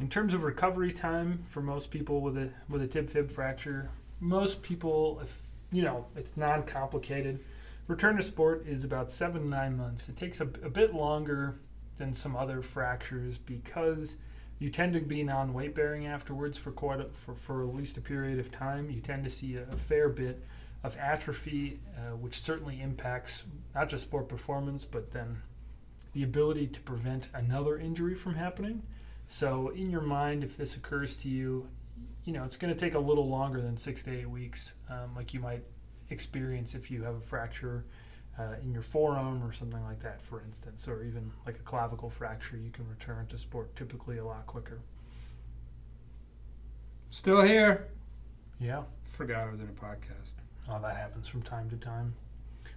In 0.00 0.08
terms 0.08 0.34
of 0.34 0.42
recovery 0.42 0.92
time 0.92 1.44
for 1.46 1.62
most 1.62 1.90
people 1.90 2.20
with 2.20 2.36
a 2.36 2.50
with 2.68 2.82
a 2.82 2.86
tib 2.86 3.08
fib 3.08 3.30
fracture, 3.30 3.90
most 4.18 4.62
people, 4.62 5.20
if 5.22 5.42
you 5.70 5.82
know, 5.82 6.06
it's 6.16 6.36
non-complicated. 6.36 7.40
Return 7.88 8.16
to 8.16 8.22
sport 8.22 8.64
is 8.66 8.84
about 8.84 9.10
seven 9.10 9.42
to 9.42 9.48
nine 9.48 9.76
months. 9.76 10.08
It 10.08 10.16
takes 10.16 10.40
a, 10.40 10.44
a 10.44 10.70
bit 10.70 10.94
longer 10.94 11.56
than 11.96 12.14
some 12.14 12.36
other 12.36 12.62
fractures 12.62 13.38
because 13.38 14.16
you 14.58 14.70
tend 14.70 14.92
to 14.94 15.00
be 15.00 15.22
non-weight 15.22 15.74
bearing 15.74 16.06
afterwards 16.06 16.56
for 16.56 16.70
quite 16.70 17.00
a, 17.00 17.06
for, 17.12 17.34
for 17.34 17.66
at 17.66 17.74
least 17.74 17.96
a 17.96 18.00
period 18.00 18.38
of 18.38 18.52
time. 18.52 18.90
You 18.90 19.00
tend 19.00 19.24
to 19.24 19.30
see 19.30 19.56
a, 19.56 19.62
a 19.72 19.76
fair 19.76 20.08
bit 20.08 20.42
of 20.82 20.96
atrophy, 20.96 21.80
uh, 21.96 22.16
which 22.16 22.40
certainly 22.40 22.80
impacts 22.80 23.44
not 23.74 23.88
just 23.88 24.04
sport 24.04 24.28
performance, 24.28 24.84
but 24.84 25.12
then 25.12 25.42
the 26.12 26.22
ability 26.22 26.66
to 26.66 26.80
prevent 26.80 27.28
another 27.34 27.78
injury 27.78 28.14
from 28.14 28.34
happening. 28.34 28.82
So, 29.28 29.68
in 29.68 29.90
your 29.90 30.00
mind, 30.00 30.44
if 30.44 30.56
this 30.56 30.76
occurs 30.76 31.16
to 31.18 31.28
you, 31.28 31.68
you 32.24 32.32
know 32.32 32.44
it's 32.44 32.56
going 32.56 32.72
to 32.72 32.78
take 32.78 32.94
a 32.94 32.98
little 32.98 33.28
longer 33.28 33.60
than 33.60 33.76
six 33.76 34.02
to 34.04 34.18
eight 34.18 34.28
weeks, 34.28 34.74
um, 34.90 35.14
like 35.16 35.32
you 35.32 35.40
might 35.40 35.62
experience 36.10 36.74
if 36.74 36.90
you 36.90 37.02
have 37.02 37.14
a 37.14 37.20
fracture 37.20 37.84
uh, 38.38 38.54
in 38.62 38.72
your 38.72 38.82
forearm 38.82 39.42
or 39.42 39.52
something 39.52 39.82
like 39.84 40.00
that, 40.00 40.20
for 40.20 40.42
instance, 40.42 40.88
or 40.88 41.02
even 41.04 41.30
like 41.46 41.56
a 41.56 41.62
clavicle 41.62 42.10
fracture, 42.10 42.56
you 42.56 42.70
can 42.70 42.88
return 42.88 43.26
to 43.26 43.38
sport 43.38 43.74
typically 43.76 44.18
a 44.18 44.24
lot 44.24 44.46
quicker. 44.46 44.80
Still 47.10 47.42
here. 47.42 47.88
Yeah. 48.58 48.82
Forgot 49.04 49.48
I 49.48 49.50
was 49.50 49.60
in 49.60 49.68
a 49.68 49.72
podcast. 49.72 50.41
Oh, 50.68 50.80
that 50.80 50.96
happens 50.96 51.28
from 51.28 51.42
time 51.42 51.68
to 51.70 51.76
time. 51.76 52.14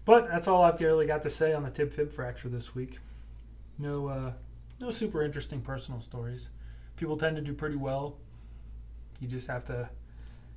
But 0.05 0.27
that's 0.27 0.47
all 0.47 0.63
I've 0.63 0.79
really 0.79 1.05
got 1.05 1.21
to 1.23 1.29
say 1.29 1.53
on 1.53 1.63
the 1.63 1.69
tib 1.69 1.91
fib 1.91 2.11
fracture 2.11 2.49
this 2.49 2.75
week. 2.75 2.99
No, 3.77 4.07
uh, 4.07 4.33
no 4.79 4.91
super 4.91 5.23
interesting 5.23 5.61
personal 5.61 6.01
stories. 6.01 6.49
People 6.95 7.17
tend 7.17 7.35
to 7.35 7.41
do 7.41 7.53
pretty 7.53 7.75
well. 7.75 8.17
You 9.19 9.27
just 9.27 9.47
have 9.47 9.65
to, 9.65 9.89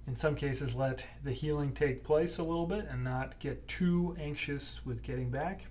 in 0.07 0.17
some 0.17 0.35
cases, 0.35 0.75
let 0.75 1.07
the 1.25 1.33
healing 1.33 1.73
take 1.73 2.05
place 2.05 2.39
a 2.39 2.43
little 2.43 2.67
bit 2.67 2.87
and 2.91 3.03
not 3.03 3.39
get 3.39 3.67
too 3.69 4.17
anxious 4.21 4.81
with 4.85 5.03
getting 5.03 5.31
back. 5.31 5.67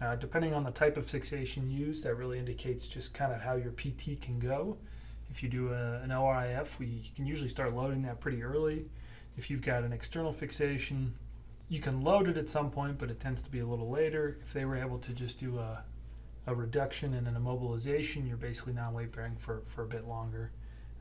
Uh, 0.00 0.14
depending 0.14 0.52
on 0.52 0.64
the 0.64 0.70
type 0.70 0.96
of 0.96 1.06
fixation 1.06 1.70
used, 1.70 2.04
that 2.04 2.14
really 2.14 2.38
indicates 2.38 2.86
just 2.86 3.14
kind 3.14 3.32
of 3.32 3.40
how 3.40 3.54
your 3.54 3.72
PT 3.72 4.20
can 4.20 4.38
go. 4.38 4.76
If 5.30 5.42
you 5.42 5.48
do 5.48 5.72
a, 5.72 6.00
an 6.02 6.10
ORIF, 6.10 6.78
we 6.78 7.10
can 7.14 7.26
usually 7.26 7.48
start 7.48 7.74
loading 7.74 8.02
that 8.02 8.20
pretty 8.20 8.42
early. 8.42 8.86
If 9.36 9.50
you've 9.50 9.62
got 9.62 9.82
an 9.82 9.92
external 9.92 10.32
fixation, 10.32 11.14
you 11.68 11.80
can 11.80 12.00
load 12.00 12.28
it 12.28 12.36
at 12.36 12.48
some 12.48 12.70
point, 12.70 12.98
but 12.98 13.10
it 13.10 13.20
tends 13.20 13.42
to 13.42 13.50
be 13.50 13.58
a 13.58 13.66
little 13.66 13.90
later. 13.90 14.38
If 14.42 14.52
they 14.52 14.64
were 14.64 14.76
able 14.76 14.98
to 14.98 15.12
just 15.12 15.38
do 15.38 15.58
a, 15.58 15.82
a 16.46 16.54
reduction 16.54 17.14
and 17.14 17.26
an 17.26 17.34
immobilization, 17.34 18.26
you're 18.26 18.36
basically 18.36 18.72
non 18.72 18.94
weight 18.94 19.12
bearing 19.12 19.36
for, 19.36 19.62
for 19.66 19.82
a 19.82 19.86
bit 19.86 20.06
longer. 20.06 20.52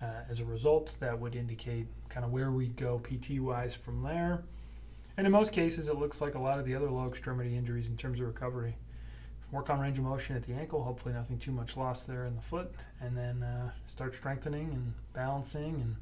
Uh, 0.01 0.23
as 0.29 0.39
a 0.41 0.45
result, 0.45 0.95
that 0.99 1.17
would 1.17 1.35
indicate 1.35 1.87
kind 2.09 2.25
of 2.25 2.31
where 2.31 2.51
we'd 2.51 2.75
go 2.75 2.99
PT 2.99 3.39
wise 3.39 3.73
from 3.73 4.03
there. 4.03 4.43
And 5.17 5.25
in 5.25 5.31
most 5.31 5.53
cases, 5.53 5.87
it 5.87 5.95
looks 5.95 6.19
like 6.19 6.35
a 6.35 6.39
lot 6.39 6.59
of 6.59 6.65
the 6.65 6.75
other 6.75 6.89
low 6.89 7.07
extremity 7.07 7.55
injuries 7.55 7.87
in 7.87 7.95
terms 7.95 8.19
of 8.19 8.27
recovery. 8.27 8.75
Work 9.51 9.69
on 9.69 9.79
range 9.79 9.97
of 9.97 10.03
motion 10.03 10.35
at 10.35 10.43
the 10.43 10.53
ankle, 10.53 10.83
hopefully, 10.83 11.13
nothing 11.13 11.37
too 11.37 11.51
much 11.51 11.77
lost 11.77 12.07
there 12.07 12.25
in 12.25 12.35
the 12.35 12.41
foot, 12.41 12.73
and 12.99 13.15
then 13.15 13.41
uh, 13.43 13.71
start 13.85 14.13
strengthening 14.13 14.73
and 14.73 14.93
balancing 15.13 15.75
and 15.75 15.95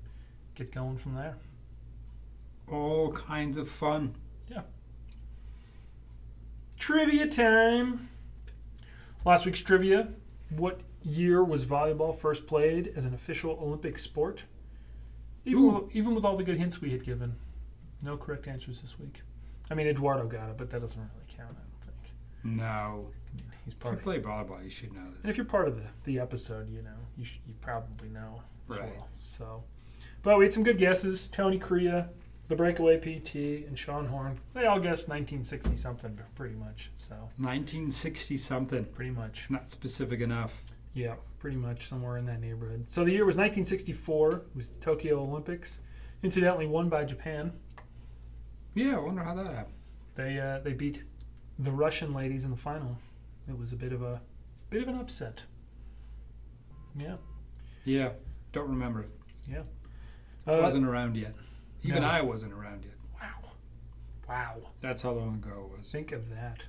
get 0.56 0.72
going 0.72 0.98
from 0.98 1.14
there. 1.14 1.36
All 2.72 3.12
kinds 3.12 3.58
of 3.58 3.70
fun. 3.70 4.16
Yeah. 4.50 4.62
Trivia 6.78 7.28
time. 7.28 8.10
Last 9.26 9.46
week's 9.46 9.62
trivia. 9.62 10.10
What 10.50 10.82
year 11.04 11.44
was 11.44 11.66
volleyball 11.66 12.18
first 12.18 12.48
played 12.48 12.94
as 12.96 13.06
an 13.06 13.14
official 13.14 13.58
Olympic 13.62 13.98
sport? 13.98 14.46
Even 15.46 15.64
Ooh. 15.64 15.70
with, 15.80 15.96
even 15.96 16.16
with 16.16 16.24
all 16.26 16.36
the 16.38 16.44
good 16.44 16.58
hints 16.58 16.82
we 16.82 16.92
had 16.92 17.04
given, 17.04 17.36
no 18.02 18.16
correct 18.18 18.48
answers 18.48 18.82
this 18.82 18.98
week. 19.00 19.22
I 19.70 19.76
mean, 19.76 19.88
Eduardo 19.88 20.28
got 20.28 20.50
it, 20.50 20.58
but 20.58 20.70
that 20.70 20.80
doesn't 20.82 20.98
really 21.00 21.26
count. 21.28 21.52
I 21.58 21.62
don't 21.62 21.82
think. 21.84 22.58
No. 22.60 22.64
I 22.64 23.36
mean, 23.36 23.46
he's 23.66 23.74
If 23.74 23.80
part 23.80 23.94
you 23.94 23.98
of. 24.00 24.04
play 24.04 24.20
volleyball, 24.20 24.64
you 24.64 24.70
should 24.70 24.94
know 24.94 25.02
And 25.02 25.16
this. 25.22 25.30
if 25.32 25.38
you're 25.38 25.46
part 25.46 25.68
of 25.68 25.76
the, 25.76 25.84
the 26.04 26.20
episode, 26.20 26.70
you 26.70 26.82
know, 26.82 26.90
you 27.18 27.26
should, 27.26 27.42
you 27.48 27.54
probably 27.62 28.10
know 28.10 28.42
as 28.70 28.78
Right. 28.78 28.96
well. 28.96 29.08
So, 29.18 29.64
but 30.22 30.38
we 30.38 30.46
had 30.46 30.54
some 30.54 30.64
good 30.64 30.78
guesses. 30.78 31.28
Tony 31.28 31.58
Korea, 31.60 32.10
the 32.48 32.56
breakaway 32.56 32.98
PT, 32.98 33.66
and 33.68 33.78
Sean 33.78 34.08
Horn. 34.08 34.40
They 34.54 34.66
all 34.66 34.80
guessed 34.80 35.08
1960 35.08 35.76
something, 35.76 36.20
pretty 36.36 36.56
much. 36.56 36.92
So, 36.98 37.16
1960 37.38 38.38
something. 38.38 38.86
pretty 38.86 39.12
much. 39.12 39.48
Not 39.50 39.70
specific 39.70 40.20
enough. 40.20 40.64
Yeah, 40.94 41.16
pretty 41.40 41.58
much 41.58 41.88
somewhere 41.88 42.18
in 42.18 42.26
that 42.26 42.40
neighborhood. 42.40 42.86
So 42.88 43.04
the 43.04 43.12
year 43.12 43.26
was 43.26 43.36
1964. 43.36 44.32
It 44.32 44.44
was 44.56 44.70
the 44.70 44.80
Tokyo 44.80 45.22
Olympics, 45.22 45.80
incidentally 46.22 46.68
won 46.68 46.90
by 46.90 47.04
Japan. 47.04 47.52
Yeah, 48.76 48.98
I 48.98 49.00
wonder 49.00 49.24
how 49.24 49.36
that 49.36 49.48
happened. 49.48 49.76
They 50.16 50.40
uh, 50.40 50.60
they 50.60 50.74
beat 50.74 51.04
the 51.60 51.72
Russian 51.72 52.14
ladies 52.14 52.44
in 52.44 52.52
the 52.52 52.58
final. 52.58 52.98
It 53.48 53.58
was 53.58 53.74
a 53.74 53.76
bit 53.76 53.92
of 53.92 54.04
a 54.04 54.22
bit 54.70 54.84
of 54.84 54.88
an 54.88 55.00
upset. 55.00 55.44
Yeah. 56.96 57.16
Yeah, 57.86 58.12
don't 58.52 58.70
remember 58.70 59.02
it. 59.02 59.10
Yeah. 59.50 59.64
Uh, 60.48 60.60
wasn't 60.62 60.86
around 60.86 61.18
yet. 61.18 61.34
Even 61.84 62.02
no. 62.02 62.08
I 62.08 62.22
wasn't 62.22 62.54
around 62.54 62.86
yet. 62.86 62.94
wow. 63.22 63.50
Wow. 64.28 64.70
That's 64.80 65.02
how 65.02 65.12
long 65.12 65.36
ago 65.36 65.70
it 65.72 65.78
was. 65.78 65.90
Think 65.90 66.12
of 66.12 66.30
that. 66.30 66.66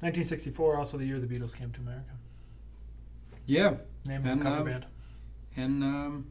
1964, 0.00 0.76
also 0.76 0.96
the 0.98 1.04
year 1.06 1.18
the 1.18 1.26
Beatles 1.26 1.54
came 1.56 1.70
to 1.72 1.80
America. 1.80 2.12
Yeah, 3.46 3.74
Name 4.06 4.24
of 4.24 4.26
And, 4.32 4.40
the 4.40 4.44
cover 4.44 4.56
um, 4.58 4.64
band. 4.64 4.86
and 5.56 5.82
um, 5.84 6.26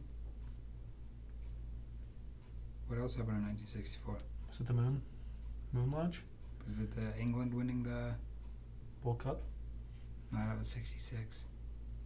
what 2.87 2.99
else 2.99 3.15
happened 3.15 3.37
in 3.37 3.43
1964? 3.45 4.15
Was 4.49 4.59
it 4.59 4.67
the 4.67 4.73
Moon? 4.73 5.01
Moon 5.73 5.91
launch? 5.91 6.21
Was 6.67 6.79
it 6.79 6.89
uh, 6.97 7.19
England 7.19 7.53
winning 7.53 7.83
the? 7.83 8.13
World 9.03 9.19
Cup? 9.19 9.41
No, 10.31 10.39
that 10.39 10.57
was 10.57 10.67
66. 10.67 11.43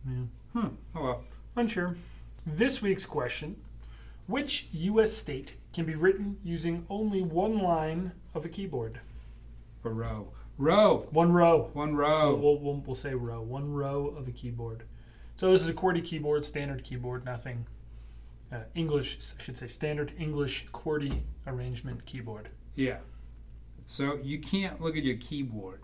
Yeah. 0.05 0.13
Hmm. 0.53 0.67
Oh 0.95 1.03
well. 1.03 1.23
Unsure. 1.55 1.95
This 2.45 2.81
week's 2.81 3.05
question 3.05 3.55
Which 4.29 4.67
U.S. 4.73 5.11
state 5.11 5.55
can 5.73 5.85
be 5.85 5.95
written 5.95 6.37
using 6.43 6.85
only 6.87 7.23
one 7.23 7.57
line 7.57 8.11
of 8.35 8.45
a 8.45 8.49
keyboard? 8.49 8.99
A 9.83 9.89
row. 9.89 10.31
Row. 10.59 11.07
One 11.09 11.31
row. 11.33 11.71
One 11.73 11.95
We'll, 11.95 12.07
row. 12.07 12.35
we'll, 12.35 12.59
we'll, 12.59 12.83
we'll 12.85 12.95
say 12.95 13.15
row. 13.15 13.41
One 13.41 13.73
row 13.73 14.13
of 14.15 14.27
a 14.27 14.31
keyboard. 14.31 14.83
So 15.35 15.49
this 15.51 15.63
is 15.63 15.67
a 15.69 15.73
QWERTY 15.73 16.05
keyboard, 16.05 16.45
standard 16.45 16.83
keyboard, 16.83 17.25
nothing. 17.25 17.65
Uh, 18.51 18.59
English, 18.75 19.17
I 19.39 19.41
should 19.41 19.57
say, 19.57 19.65
standard 19.65 20.13
English 20.19 20.67
QWERTY 20.73 21.21
arrangement 21.47 22.05
keyboard. 22.05 22.49
Yeah. 22.75 22.97
So 23.87 24.19
you 24.21 24.37
can't 24.37 24.79
look 24.79 24.95
at 24.95 25.03
your 25.03 25.17
keyboard 25.17 25.81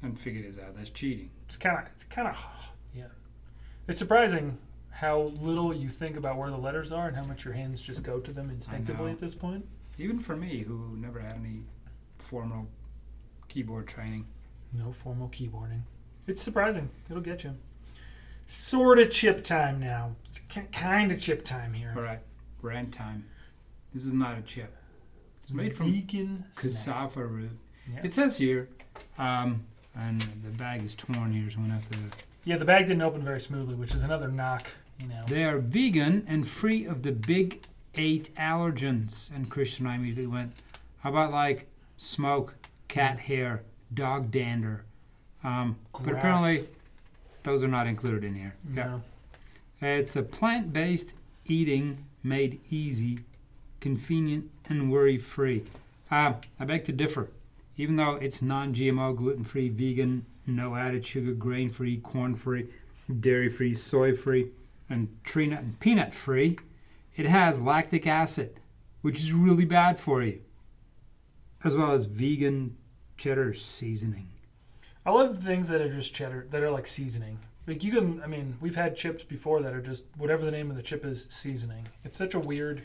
and 0.00 0.16
figure 0.16 0.42
this 0.48 0.60
out. 0.60 0.76
That's 0.76 0.90
cheating. 0.90 1.30
It's 1.46 1.56
kind 1.56 1.76
of, 1.78 1.86
it's 1.92 2.04
kind 2.04 2.28
of, 2.28 2.36
yeah. 2.94 3.06
It's 3.88 3.98
surprising 3.98 4.58
how 4.98 5.32
little 5.40 5.72
you 5.72 5.88
think 5.88 6.16
about 6.16 6.36
where 6.36 6.50
the 6.50 6.56
letters 6.56 6.90
are 6.90 7.06
and 7.06 7.16
how 7.16 7.22
much 7.22 7.44
your 7.44 7.54
hands 7.54 7.80
just 7.80 8.02
go 8.02 8.18
to 8.18 8.32
them 8.32 8.50
instinctively 8.50 9.12
at 9.12 9.18
this 9.18 9.32
point. 9.32 9.64
Even 9.96 10.18
for 10.18 10.34
me, 10.34 10.58
who 10.58 10.96
never 10.96 11.20
had 11.20 11.36
any 11.36 11.62
formal 12.14 12.66
keyboard 13.46 13.86
training. 13.86 14.26
No 14.72 14.90
formal 14.90 15.28
keyboarding. 15.28 15.82
It's 16.26 16.42
surprising. 16.42 16.90
It'll 17.08 17.22
get 17.22 17.44
you. 17.44 17.54
Sort 18.46 18.98
of 18.98 19.12
chip 19.12 19.44
time 19.44 19.78
now. 19.78 20.16
It's 20.30 20.40
kind 20.72 21.12
of 21.12 21.20
chip 21.20 21.44
time 21.44 21.74
here. 21.74 21.94
All 21.96 22.02
right. 22.02 22.18
Brand 22.60 22.92
time. 22.92 23.24
This 23.94 24.04
is 24.04 24.12
not 24.12 24.36
a 24.36 24.42
chip. 24.42 24.76
It's 25.44 25.52
made 25.52 25.76
from 25.76 25.92
vegan 25.92 26.44
snack. 26.50 26.64
cassava 26.64 27.24
root. 27.24 27.50
Yeah. 27.88 28.00
It 28.02 28.12
says 28.12 28.36
here, 28.36 28.68
um, 29.16 29.64
and 29.94 30.20
the 30.20 30.50
bag 30.50 30.84
is 30.84 30.96
torn 30.96 31.32
here, 31.32 31.48
so 31.48 31.58
I'm 31.58 31.68
gonna 31.68 31.74
have 31.74 31.90
to. 31.92 32.00
yeah, 32.44 32.56
the 32.56 32.64
bag 32.64 32.86
didn't 32.86 33.02
open 33.02 33.22
very 33.22 33.40
smoothly, 33.40 33.76
which 33.76 33.94
is 33.94 34.02
another 34.02 34.26
knock. 34.26 34.66
You 34.98 35.08
know. 35.08 35.22
They 35.26 35.44
are 35.44 35.58
vegan 35.58 36.24
and 36.26 36.48
free 36.48 36.84
of 36.84 37.02
the 37.02 37.12
big 37.12 37.62
eight 37.94 38.34
allergens. 38.36 39.34
And 39.34 39.50
Christian 39.50 39.86
and 39.86 39.92
I 39.92 39.96
immediately 39.96 40.26
went, 40.26 40.52
how 41.00 41.10
about 41.10 41.32
like 41.32 41.68
smoke, 41.96 42.54
cat 42.88 43.20
hair, 43.20 43.62
dog 43.92 44.30
dander? 44.30 44.84
Um, 45.44 45.76
but 45.92 46.14
apparently, 46.14 46.66
those 47.44 47.62
are 47.62 47.68
not 47.68 47.86
included 47.86 48.24
in 48.24 48.34
here. 48.34 48.54
No. 48.68 49.02
It's 49.80 50.16
a 50.16 50.22
plant 50.22 50.72
based 50.72 51.14
eating 51.46 52.04
made 52.22 52.60
easy, 52.68 53.20
convenient, 53.80 54.50
and 54.68 54.90
worry 54.90 55.18
free. 55.18 55.64
Uh, 56.10 56.34
I 56.58 56.64
beg 56.64 56.84
to 56.84 56.92
differ. 56.92 57.28
Even 57.76 57.96
though 57.96 58.16
it's 58.16 58.42
non 58.42 58.74
GMO, 58.74 59.16
gluten 59.16 59.44
free, 59.44 59.68
vegan, 59.68 60.26
no 60.46 60.74
added 60.74 61.06
sugar, 61.06 61.32
grain 61.32 61.70
free, 61.70 61.98
corn 61.98 62.34
free, 62.34 62.66
dairy 63.20 63.48
free, 63.48 63.74
soy 63.74 64.16
free, 64.16 64.48
and 64.88 65.08
tree 65.24 65.46
nut 65.46 65.60
and 65.60 65.80
peanut 65.80 66.14
free, 66.14 66.58
it 67.16 67.26
has 67.26 67.60
lactic 67.60 68.06
acid, 68.06 68.60
which 69.02 69.18
is 69.18 69.32
really 69.32 69.64
bad 69.64 69.98
for 69.98 70.22
you, 70.22 70.40
as 71.64 71.76
well 71.76 71.92
as 71.92 72.04
vegan 72.04 72.76
cheddar 73.16 73.52
seasoning. 73.54 74.28
I 75.04 75.10
love 75.10 75.40
the 75.40 75.46
things 75.46 75.68
that 75.68 75.80
are 75.80 75.92
just 75.92 76.14
cheddar, 76.14 76.46
that 76.50 76.62
are 76.62 76.70
like 76.70 76.86
seasoning. 76.86 77.38
Like 77.66 77.84
you 77.84 77.92
can, 77.92 78.22
I 78.22 78.26
mean, 78.26 78.56
we've 78.60 78.76
had 78.76 78.96
chips 78.96 79.24
before 79.24 79.60
that 79.62 79.74
are 79.74 79.82
just 79.82 80.04
whatever 80.16 80.44
the 80.44 80.50
name 80.50 80.70
of 80.70 80.76
the 80.76 80.82
chip 80.82 81.04
is, 81.04 81.26
seasoning. 81.30 81.86
It's 82.04 82.16
such 82.16 82.34
a 82.34 82.38
weird. 82.38 82.84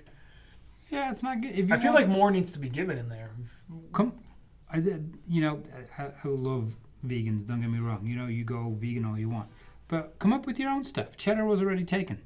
Yeah, 0.89 1.09
it's 1.09 1.23
not 1.23 1.41
good. 1.41 1.51
If 1.51 1.69
you 1.69 1.75
I 1.75 1.77
feel 1.77 1.93
like 1.93 2.07
more 2.07 2.31
needs 2.31 2.51
to 2.51 2.59
be 2.59 2.69
given 2.69 2.97
in 2.97 3.09
there. 3.09 3.31
come 3.93 4.13
I 4.73 4.79
did, 4.79 5.17
you 5.27 5.41
know 5.41 5.63
I, 5.97 6.05
I 6.05 6.27
love 6.27 6.73
vegans 7.05 7.45
don't 7.45 7.61
get 7.61 7.69
me 7.69 7.79
wrong 7.79 8.05
you 8.05 8.15
know 8.15 8.27
you 8.27 8.43
go 8.43 8.75
vegan 8.79 9.05
all 9.05 9.17
you 9.19 9.29
want 9.29 9.47
but 9.93 10.17
come 10.17 10.33
up 10.33 10.47
with 10.47 10.57
your 10.57 10.71
own 10.71 10.83
stuff. 10.83 11.15
Cheddar 11.17 11.45
was 11.45 11.61
already 11.61 11.83
taken. 11.83 12.19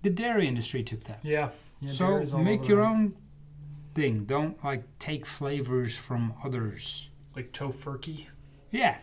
The 0.00 0.08
dairy 0.08 0.48
industry 0.48 0.82
took 0.82 1.04
that. 1.04 1.20
Yeah. 1.22 1.50
yeah 1.78 1.90
so 1.90 2.38
make 2.38 2.66
your 2.66 2.80
own 2.80 3.14
thing. 3.94 4.24
Don't 4.24 4.64
like 4.64 4.82
take 4.98 5.26
flavors 5.26 5.98
from 5.98 6.32
others. 6.42 7.10
Like 7.34 7.52
Tofurky. 7.52 8.28
yeah. 8.70 8.96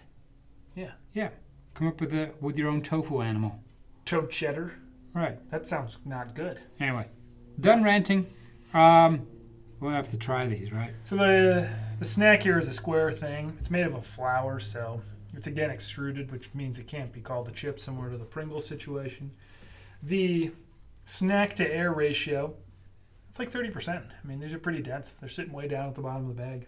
Yeah. 0.76 0.94
yeah. 1.14 1.30
Come 1.76 1.88
up 1.88 2.02
with 2.02 2.14
a 2.14 2.32
with 2.42 2.58
your 2.58 2.68
own 2.68 2.82
tofu 2.82 3.22
animal. 3.22 3.60
Toe 4.06 4.26
cheddar. 4.26 4.74
right. 5.14 5.38
That 5.52 5.68
sounds 5.68 6.00
not 6.04 6.34
good. 6.34 6.64
anyway 6.80 7.06
done 7.60 7.84
ranting. 7.84 8.26
Um 8.74 9.28
We'll 9.84 9.92
have 9.92 10.08
to 10.12 10.18
try 10.18 10.48
these, 10.48 10.72
right? 10.72 10.92
So 11.04 11.18
the 11.18 11.70
the 12.00 12.06
snack 12.06 12.42
here 12.44 12.58
is 12.58 12.70
a 12.70 12.74
square 12.74 13.12
thing. 13.12 13.54
It's 13.60 13.70
made 13.70 13.86
of 13.86 13.96
a 13.96 14.02
flour, 14.02 14.58
so 14.58 15.02
it's 15.36 15.48
again 15.48 15.70
extruded, 15.70 16.32
which 16.32 16.50
means 16.54 16.80
it 16.80 16.88
can't 16.88 17.12
be 17.12 17.20
called 17.20 17.50
a 17.50 17.52
chip, 17.52 17.78
similar 17.82 18.10
to 18.10 18.18
the 18.18 18.24
Pringle 18.24 18.62
situation. 18.62 19.30
The 20.02 20.52
snack 21.04 21.54
to 21.58 21.70
air 21.70 21.92
ratio, 21.92 22.54
it's 23.30 23.40
like 23.40 23.52
30%. 23.52 23.90
I 24.24 24.28
mean, 24.28 24.40
these 24.40 24.54
are 24.54 24.58
pretty 24.58 24.82
dense. 24.82 25.12
They're 25.12 25.28
sitting 25.28 25.52
way 25.52 25.68
down 25.68 25.90
at 25.90 25.96
the 25.96 26.02
bottom 26.02 26.30
of 26.30 26.36
the 26.38 26.42
bag. 26.42 26.66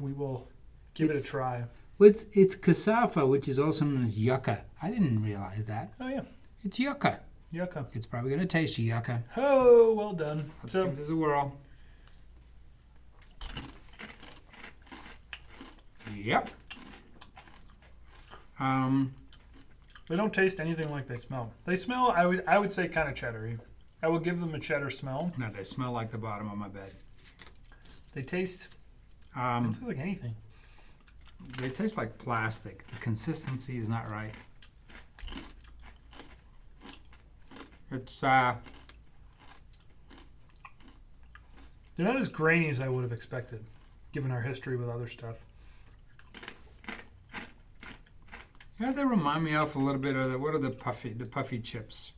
We 0.00 0.12
will 0.12 0.48
give 0.94 1.10
it 1.10 1.18
a 1.18 1.22
try. 1.22 1.64
Well, 1.98 2.08
it's 2.10 2.28
it's 2.34 2.54
cassava, 2.54 3.26
which 3.26 3.48
is 3.48 3.58
also 3.58 3.84
known 3.84 4.06
as 4.06 4.16
yucca. 4.16 4.64
I 4.80 4.92
didn't 4.92 5.20
realize 5.24 5.64
that. 5.64 5.92
Oh 6.00 6.06
yeah, 6.06 6.22
It's 6.62 6.78
yucca. 6.78 7.18
yucca. 7.50 7.86
It's 7.94 8.06
probably 8.06 8.30
gonna 8.30 8.46
taste 8.46 8.78
yucca. 8.78 9.24
Oh, 9.36 9.92
well 9.94 10.12
done. 10.12 10.52
Let's 10.62 10.72
So 10.72 10.84
give 10.86 10.98
this 10.98 11.08
a 11.08 11.16
whirl. 11.16 11.52
Yep. 16.24 16.48
Um, 18.58 19.12
they 20.08 20.16
don't 20.16 20.32
taste 20.32 20.58
anything 20.58 20.90
like 20.90 21.06
they 21.06 21.18
smell. 21.18 21.52
They 21.66 21.76
smell, 21.76 22.12
I 22.16 22.24
would, 22.24 22.42
I 22.46 22.58
would 22.58 22.72
say, 22.72 22.88
kind 22.88 23.08
of 23.10 23.14
cheddary. 23.14 23.58
I 24.02 24.08
will 24.08 24.18
give 24.18 24.40
them 24.40 24.54
a 24.54 24.58
cheddar 24.58 24.88
smell. 24.88 25.32
no, 25.36 25.50
they 25.54 25.64
smell 25.64 25.92
like 25.92 26.10
the 26.10 26.16
bottom 26.18 26.50
of 26.50 26.56
my 26.56 26.68
bed. 26.68 26.92
They 28.14 28.22
taste, 28.22 28.68
they 29.34 29.40
Um, 29.42 29.74
taste 29.74 29.86
like 29.86 29.98
anything. 29.98 30.34
they 31.58 31.68
taste 31.68 31.98
like 31.98 32.16
plastic. 32.16 32.86
The 32.86 32.98
consistency 33.00 33.76
is 33.76 33.90
not 33.90 34.08
right. 34.10 34.32
It's 37.90 38.22
uh, 38.22 38.54
They're 41.96 42.06
not 42.06 42.16
as 42.16 42.28
grainy 42.30 42.68
as 42.70 42.80
I 42.80 42.88
would 42.88 43.02
have 43.02 43.12
expected, 43.12 43.62
given 44.12 44.30
our 44.30 44.40
history 44.40 44.76
with 44.78 44.88
other 44.88 45.06
stuff. 45.06 45.36
Yeah, 48.80 48.92
they 48.92 49.04
remind 49.04 49.44
me 49.44 49.54
of 49.54 49.74
a 49.76 49.78
little 49.78 50.00
bit 50.00 50.16
of 50.16 50.32
the, 50.32 50.38
what 50.38 50.54
are 50.54 50.58
the 50.58 50.70
puffy 50.70 51.12
the 51.12 51.26
puffy 51.26 51.58
chips? 51.58 52.12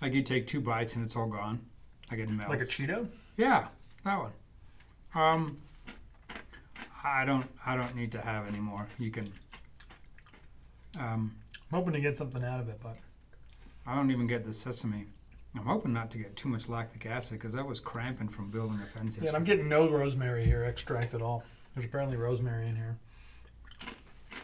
Like 0.00 0.14
you 0.14 0.22
take 0.22 0.46
two 0.46 0.60
bites 0.60 0.96
and 0.96 1.04
it's 1.04 1.16
all 1.16 1.26
gone. 1.26 1.60
Like 2.10 2.20
it 2.20 2.28
melts. 2.30 2.50
Like 2.50 2.60
a 2.60 2.64
Cheeto? 2.64 3.06
Yeah, 3.36 3.68
that 4.04 4.18
one. 4.18 4.32
Um, 5.14 5.58
I 7.04 7.24
don't. 7.24 7.46
I 7.64 7.76
don't 7.76 7.94
need 7.94 8.12
to 8.12 8.20
have 8.20 8.48
any 8.48 8.58
more. 8.60 8.86
You 8.98 9.10
can. 9.10 9.32
Um, 10.98 11.36
I'm 11.72 11.78
hoping 11.78 11.92
to 11.92 12.00
get 12.00 12.16
something 12.16 12.42
out 12.42 12.60
of 12.60 12.68
it, 12.68 12.80
but 12.82 12.96
I 13.86 13.94
don't 13.94 14.10
even 14.10 14.26
get 14.26 14.44
the 14.44 14.52
sesame. 14.52 15.06
I'm 15.56 15.66
hoping 15.66 15.92
not 15.92 16.10
to 16.12 16.18
get 16.18 16.36
too 16.36 16.48
much 16.48 16.68
lactic 16.68 17.06
acid 17.06 17.38
because 17.38 17.54
I 17.56 17.62
was 17.62 17.80
cramping 17.80 18.28
from 18.28 18.50
building 18.50 18.78
a 18.80 18.86
fence. 18.86 19.18
yeah, 19.20 19.28
and 19.28 19.36
I'm 19.36 19.44
getting 19.44 19.68
no 19.68 19.88
rosemary 19.88 20.44
here, 20.44 20.64
extract 20.64 21.12
at 21.14 21.22
all. 21.22 21.42
There's 21.74 21.84
apparently 21.84 22.16
rosemary 22.16 22.68
in 22.68 22.76
here. 22.76 22.96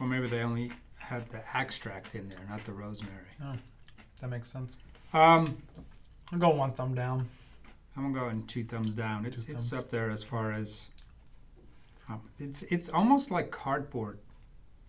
Or 0.01 0.07
maybe 0.07 0.27
they 0.27 0.41
only 0.41 0.73
had 1.07 1.29
the 1.31 1.41
extract 1.57 2.15
in 2.15 2.29
there, 2.29 2.39
not 2.49 2.65
the 2.65 2.73
rosemary. 2.73 3.15
That 4.21 4.29
makes 4.31 4.49
sense. 4.49 4.77
Um, 5.13 5.45
I'm 6.33 6.39
going 6.39 6.57
one 6.59 6.73
thumb 6.73 6.95
down. 6.95 7.29
I'm 7.97 8.13
going 8.13 8.45
two 8.47 8.65
thumbs 8.65 8.95
down. 8.95 9.25
It's 9.25 9.45
Two 9.45 9.53
it's 9.53 9.73
up 9.73 9.89
there 9.91 10.11
as 10.11 10.23
far 10.23 10.53
as. 10.53 10.87
Um, 12.09 12.21
it's 12.39 12.63
it's 12.65 12.89
almost 12.89 13.31
like 13.31 13.51
cardboard, 13.51 14.19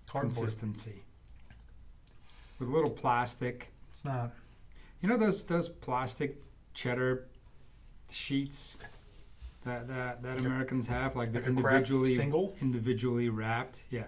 Cardboard. 0.07 0.35
consistency. 0.35 1.03
With 2.59 2.69
a 2.69 2.71
little 2.71 2.89
plastic. 2.89 3.69
It's 3.91 4.03
not. 4.03 4.31
You 5.01 5.09
know 5.09 5.17
those 5.17 5.43
those 5.45 5.69
plastic 5.69 6.41
cheddar 6.73 7.27
sheets 8.09 8.77
that 9.63 9.87
that, 9.87 10.21
that 10.23 10.35
Like 10.37 10.43
a- 10.43 10.45
Americans 10.47 10.87
have, 10.87 11.15
like 11.15 11.31
they're 11.31 11.41
Like 11.43 11.49
individually 11.49 12.15
single. 12.15 12.55
individually 12.61 13.29
wrapped. 13.29 13.83
Yeah. 13.91 14.03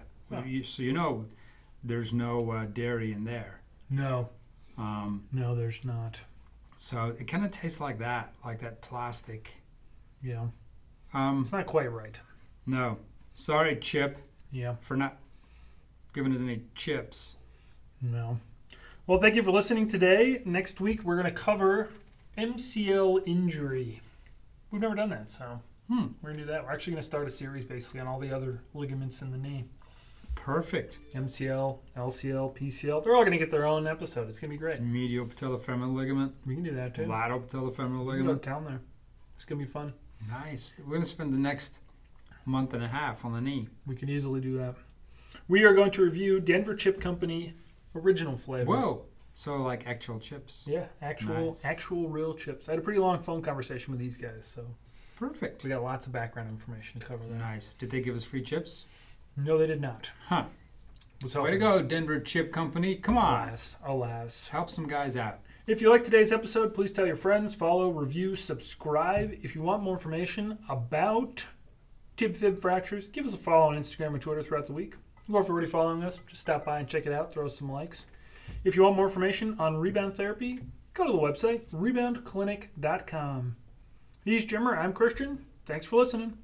You, 0.46 0.62
so 0.64 0.84
you 0.84 0.94
know, 0.94 1.26
there's 1.84 2.14
no 2.14 2.52
uh, 2.52 2.66
dairy 2.66 3.12
in 3.12 3.24
there. 3.24 3.62
No, 3.90 4.30
Um, 4.78 5.26
no, 5.32 5.56
there's 5.56 5.84
not. 5.86 6.22
so 6.76 7.16
it 7.20 7.26
kind 7.28 7.44
of 7.46 7.52
tastes 7.52 7.80
like 7.82 8.00
that, 8.00 8.34
like 8.46 8.60
that 8.62 8.82
plastic. 8.82 9.54
Yeah, 10.22 10.48
Um, 11.14 11.42
it's 11.42 11.52
not 11.52 11.66
quite 11.66 11.92
right. 11.92 12.20
no, 12.66 12.98
sorry, 13.36 13.76
Chip, 13.78 14.18
Yeah, 14.52 14.76
for 14.82 14.96
not 14.98 15.18
giving 16.14 16.34
us 16.34 16.40
any 16.42 16.64
chips. 16.76 17.36
no. 18.02 18.40
Well, 19.08 19.20
thank 19.20 19.36
you 19.36 19.42
for 19.42 19.52
listening 19.52 19.88
today. 19.88 20.42
Next 20.46 20.80
week 20.80 21.04
we're 21.04 21.20
going 21.20 21.34
to 21.34 21.42
cover 21.42 21.90
MCL 22.38 23.24
injury. 23.26 24.02
We've 24.70 24.82
never 24.82 24.94
done 24.96 25.10
that, 25.10 25.32
so 25.32 25.62
Hmm. 25.88 26.10
we're 26.22 26.30
going 26.30 26.38
to 26.38 26.44
do 26.44 26.52
that. 26.52 26.64
We're 26.64 26.72
actually 26.72 26.92
going 26.94 27.02
to 27.02 27.08
start 27.08 27.26
a 27.28 27.32
series 27.32 27.66
basically 27.66 28.00
on 28.02 28.06
all 28.08 28.20
the 28.20 28.32
other 28.32 28.62
ligaments 28.76 29.24
in 29.24 29.32
the 29.32 29.38
knee. 29.40 29.66
Perfect. 30.44 31.00
MCL, 31.14 31.80
LCL, 31.96 32.56
PCL. 32.58 33.04
They're 33.04 33.16
all 33.16 33.22
going 33.24 33.34
to 33.34 33.38
get 33.38 33.52
their 33.52 33.66
own 33.66 33.86
episode. 33.88 34.30
It's 34.30 34.40
going 34.40 34.50
to 34.52 34.56
be 34.56 34.60
great. 34.60 34.82
Medial 34.82 35.26
patellofemoral 35.26 35.94
ligament, 35.94 36.34
We 36.46 36.56
can 36.56 36.64
do 36.64 36.74
that 36.76 36.96
too. 36.96 37.06
lateral 37.06 37.42
patellofemoral 37.42 37.72
We 37.72 37.78
can 37.78 37.96
go 37.96 38.04
ligament. 38.34 38.44
to 38.44 38.50
town 38.50 38.66
there. 38.66 38.82
It's 39.36 39.46
going 39.46 39.60
to 39.60 39.66
be 39.66 39.72
fun. 39.72 39.94
Nice. 40.28 40.74
We're 40.86 40.94
gonna 40.96 41.06
spend 41.06 41.34
the 41.34 41.38
next 41.38 41.80
month 42.46 42.74
and 42.74 42.84
a 42.84 42.88
half 42.90 43.24
on 43.24 43.32
the 43.32 43.40
knee. 43.40 43.70
We 43.86 43.96
can 43.96 44.10
easily 44.10 44.42
do 44.42 44.58
that. 44.58 44.76
We 45.48 45.64
are 45.64 45.74
going 45.74 45.92
to 45.92 46.04
review 46.04 46.42
Denver 46.42 46.76
Chip 46.76 47.00
Company 47.00 47.54
original 47.96 48.36
flavor. 48.36 48.66
Whoa. 48.70 49.06
So 49.32 49.58
like 49.62 49.88
actual 49.88 50.20
chips. 50.20 50.64
Yeah, 50.68 50.88
actual 51.02 51.46
Nice. 51.46 51.64
actual 51.64 52.10
real 52.10 52.34
chips. 52.34 52.68
I 52.68 52.74
had 52.74 52.80
a 52.80 52.82
pretty 52.82 53.00
long 53.00 53.22
phone 53.24 53.42
conversation 53.42 53.92
with 53.92 54.00
these 54.02 54.18
guys, 54.18 54.46
so 54.46 54.66
Perfect. 55.16 55.64
we 55.64 55.70
got 55.70 55.84
lots 55.84 56.06
of 56.06 56.12
background 56.12 56.50
information 56.50 57.00
to 57.00 57.06
cover 57.06 57.24
there. 57.26 57.38
Nice. 57.38 57.74
Did 57.76 57.90
they 57.90 58.02
give 58.02 58.16
us 58.16 58.24
free 58.26 58.42
chips? 58.42 58.86
No, 59.44 59.58
they 59.58 59.68
did 59.68 59.82
not. 59.82 60.12
Huh. 60.28 60.46
Was 61.22 61.36
Way 61.36 61.52
to 61.52 61.58
go, 61.58 61.82
Denver 61.82 62.20
Chip 62.20 62.52
Company. 62.52 62.96
Come 62.96 63.18
on. 63.18 63.50
Alas, 63.50 63.78
alas. 63.86 64.48
Help 64.50 64.70
some 64.70 64.88
guys 64.88 65.18
out. 65.18 65.40
If 65.68 65.82
you 65.82 65.90
like 65.90 66.04
today's 66.04 66.32
episode, 66.32 66.74
please 66.74 66.92
tell 66.92 67.06
your 67.06 67.16
friends, 67.16 67.54
follow, 67.54 67.90
review, 67.90 68.36
subscribe. 68.36 69.38
If 69.44 69.54
you 69.56 69.62
want 69.62 69.84
more 69.84 69.94
information 69.94 70.58
about 70.68 71.46
tib 72.18 72.36
fib 72.36 72.58
fractures, 72.58 73.10
give 73.10 73.26
us 73.26 73.34
a 73.34 73.38
follow 73.38 73.68
on 73.68 73.78
Instagram 73.78 74.14
and 74.14 74.22
Twitter 74.22 74.42
throughout 74.42 74.66
the 74.66 74.74
week. 74.74 74.96
Or 75.32 75.42
if 75.42 75.48
you're 75.48 75.56
already 75.56 75.70
following 75.70 76.04
us, 76.04 76.20
just 76.26 76.42
stop 76.42 76.66
by 76.66 76.80
and 76.80 76.88
check 76.88 77.06
it 77.06 77.14
out, 77.14 77.34
throw 77.34 77.46
us 77.46 77.58
some 77.60 77.72
likes. 77.72 78.06
If 78.64 78.76
you 78.76 78.84
want 78.84 78.96
more 78.96 79.06
information 79.06 79.56
on 79.60 79.78
rebound 79.78 80.16
therapy, 80.16 80.60
go 80.94 81.06
to 81.06 81.12
the 81.12 81.18
website 81.18 81.62
reboundclinic.com. 81.72 83.56
He's 84.26 84.46
Jimmer, 84.46 84.78
I'm 84.78 84.94
Christian. 84.94 85.46
Thanks 85.66 85.86
for 85.86 85.98
listening. 85.98 86.38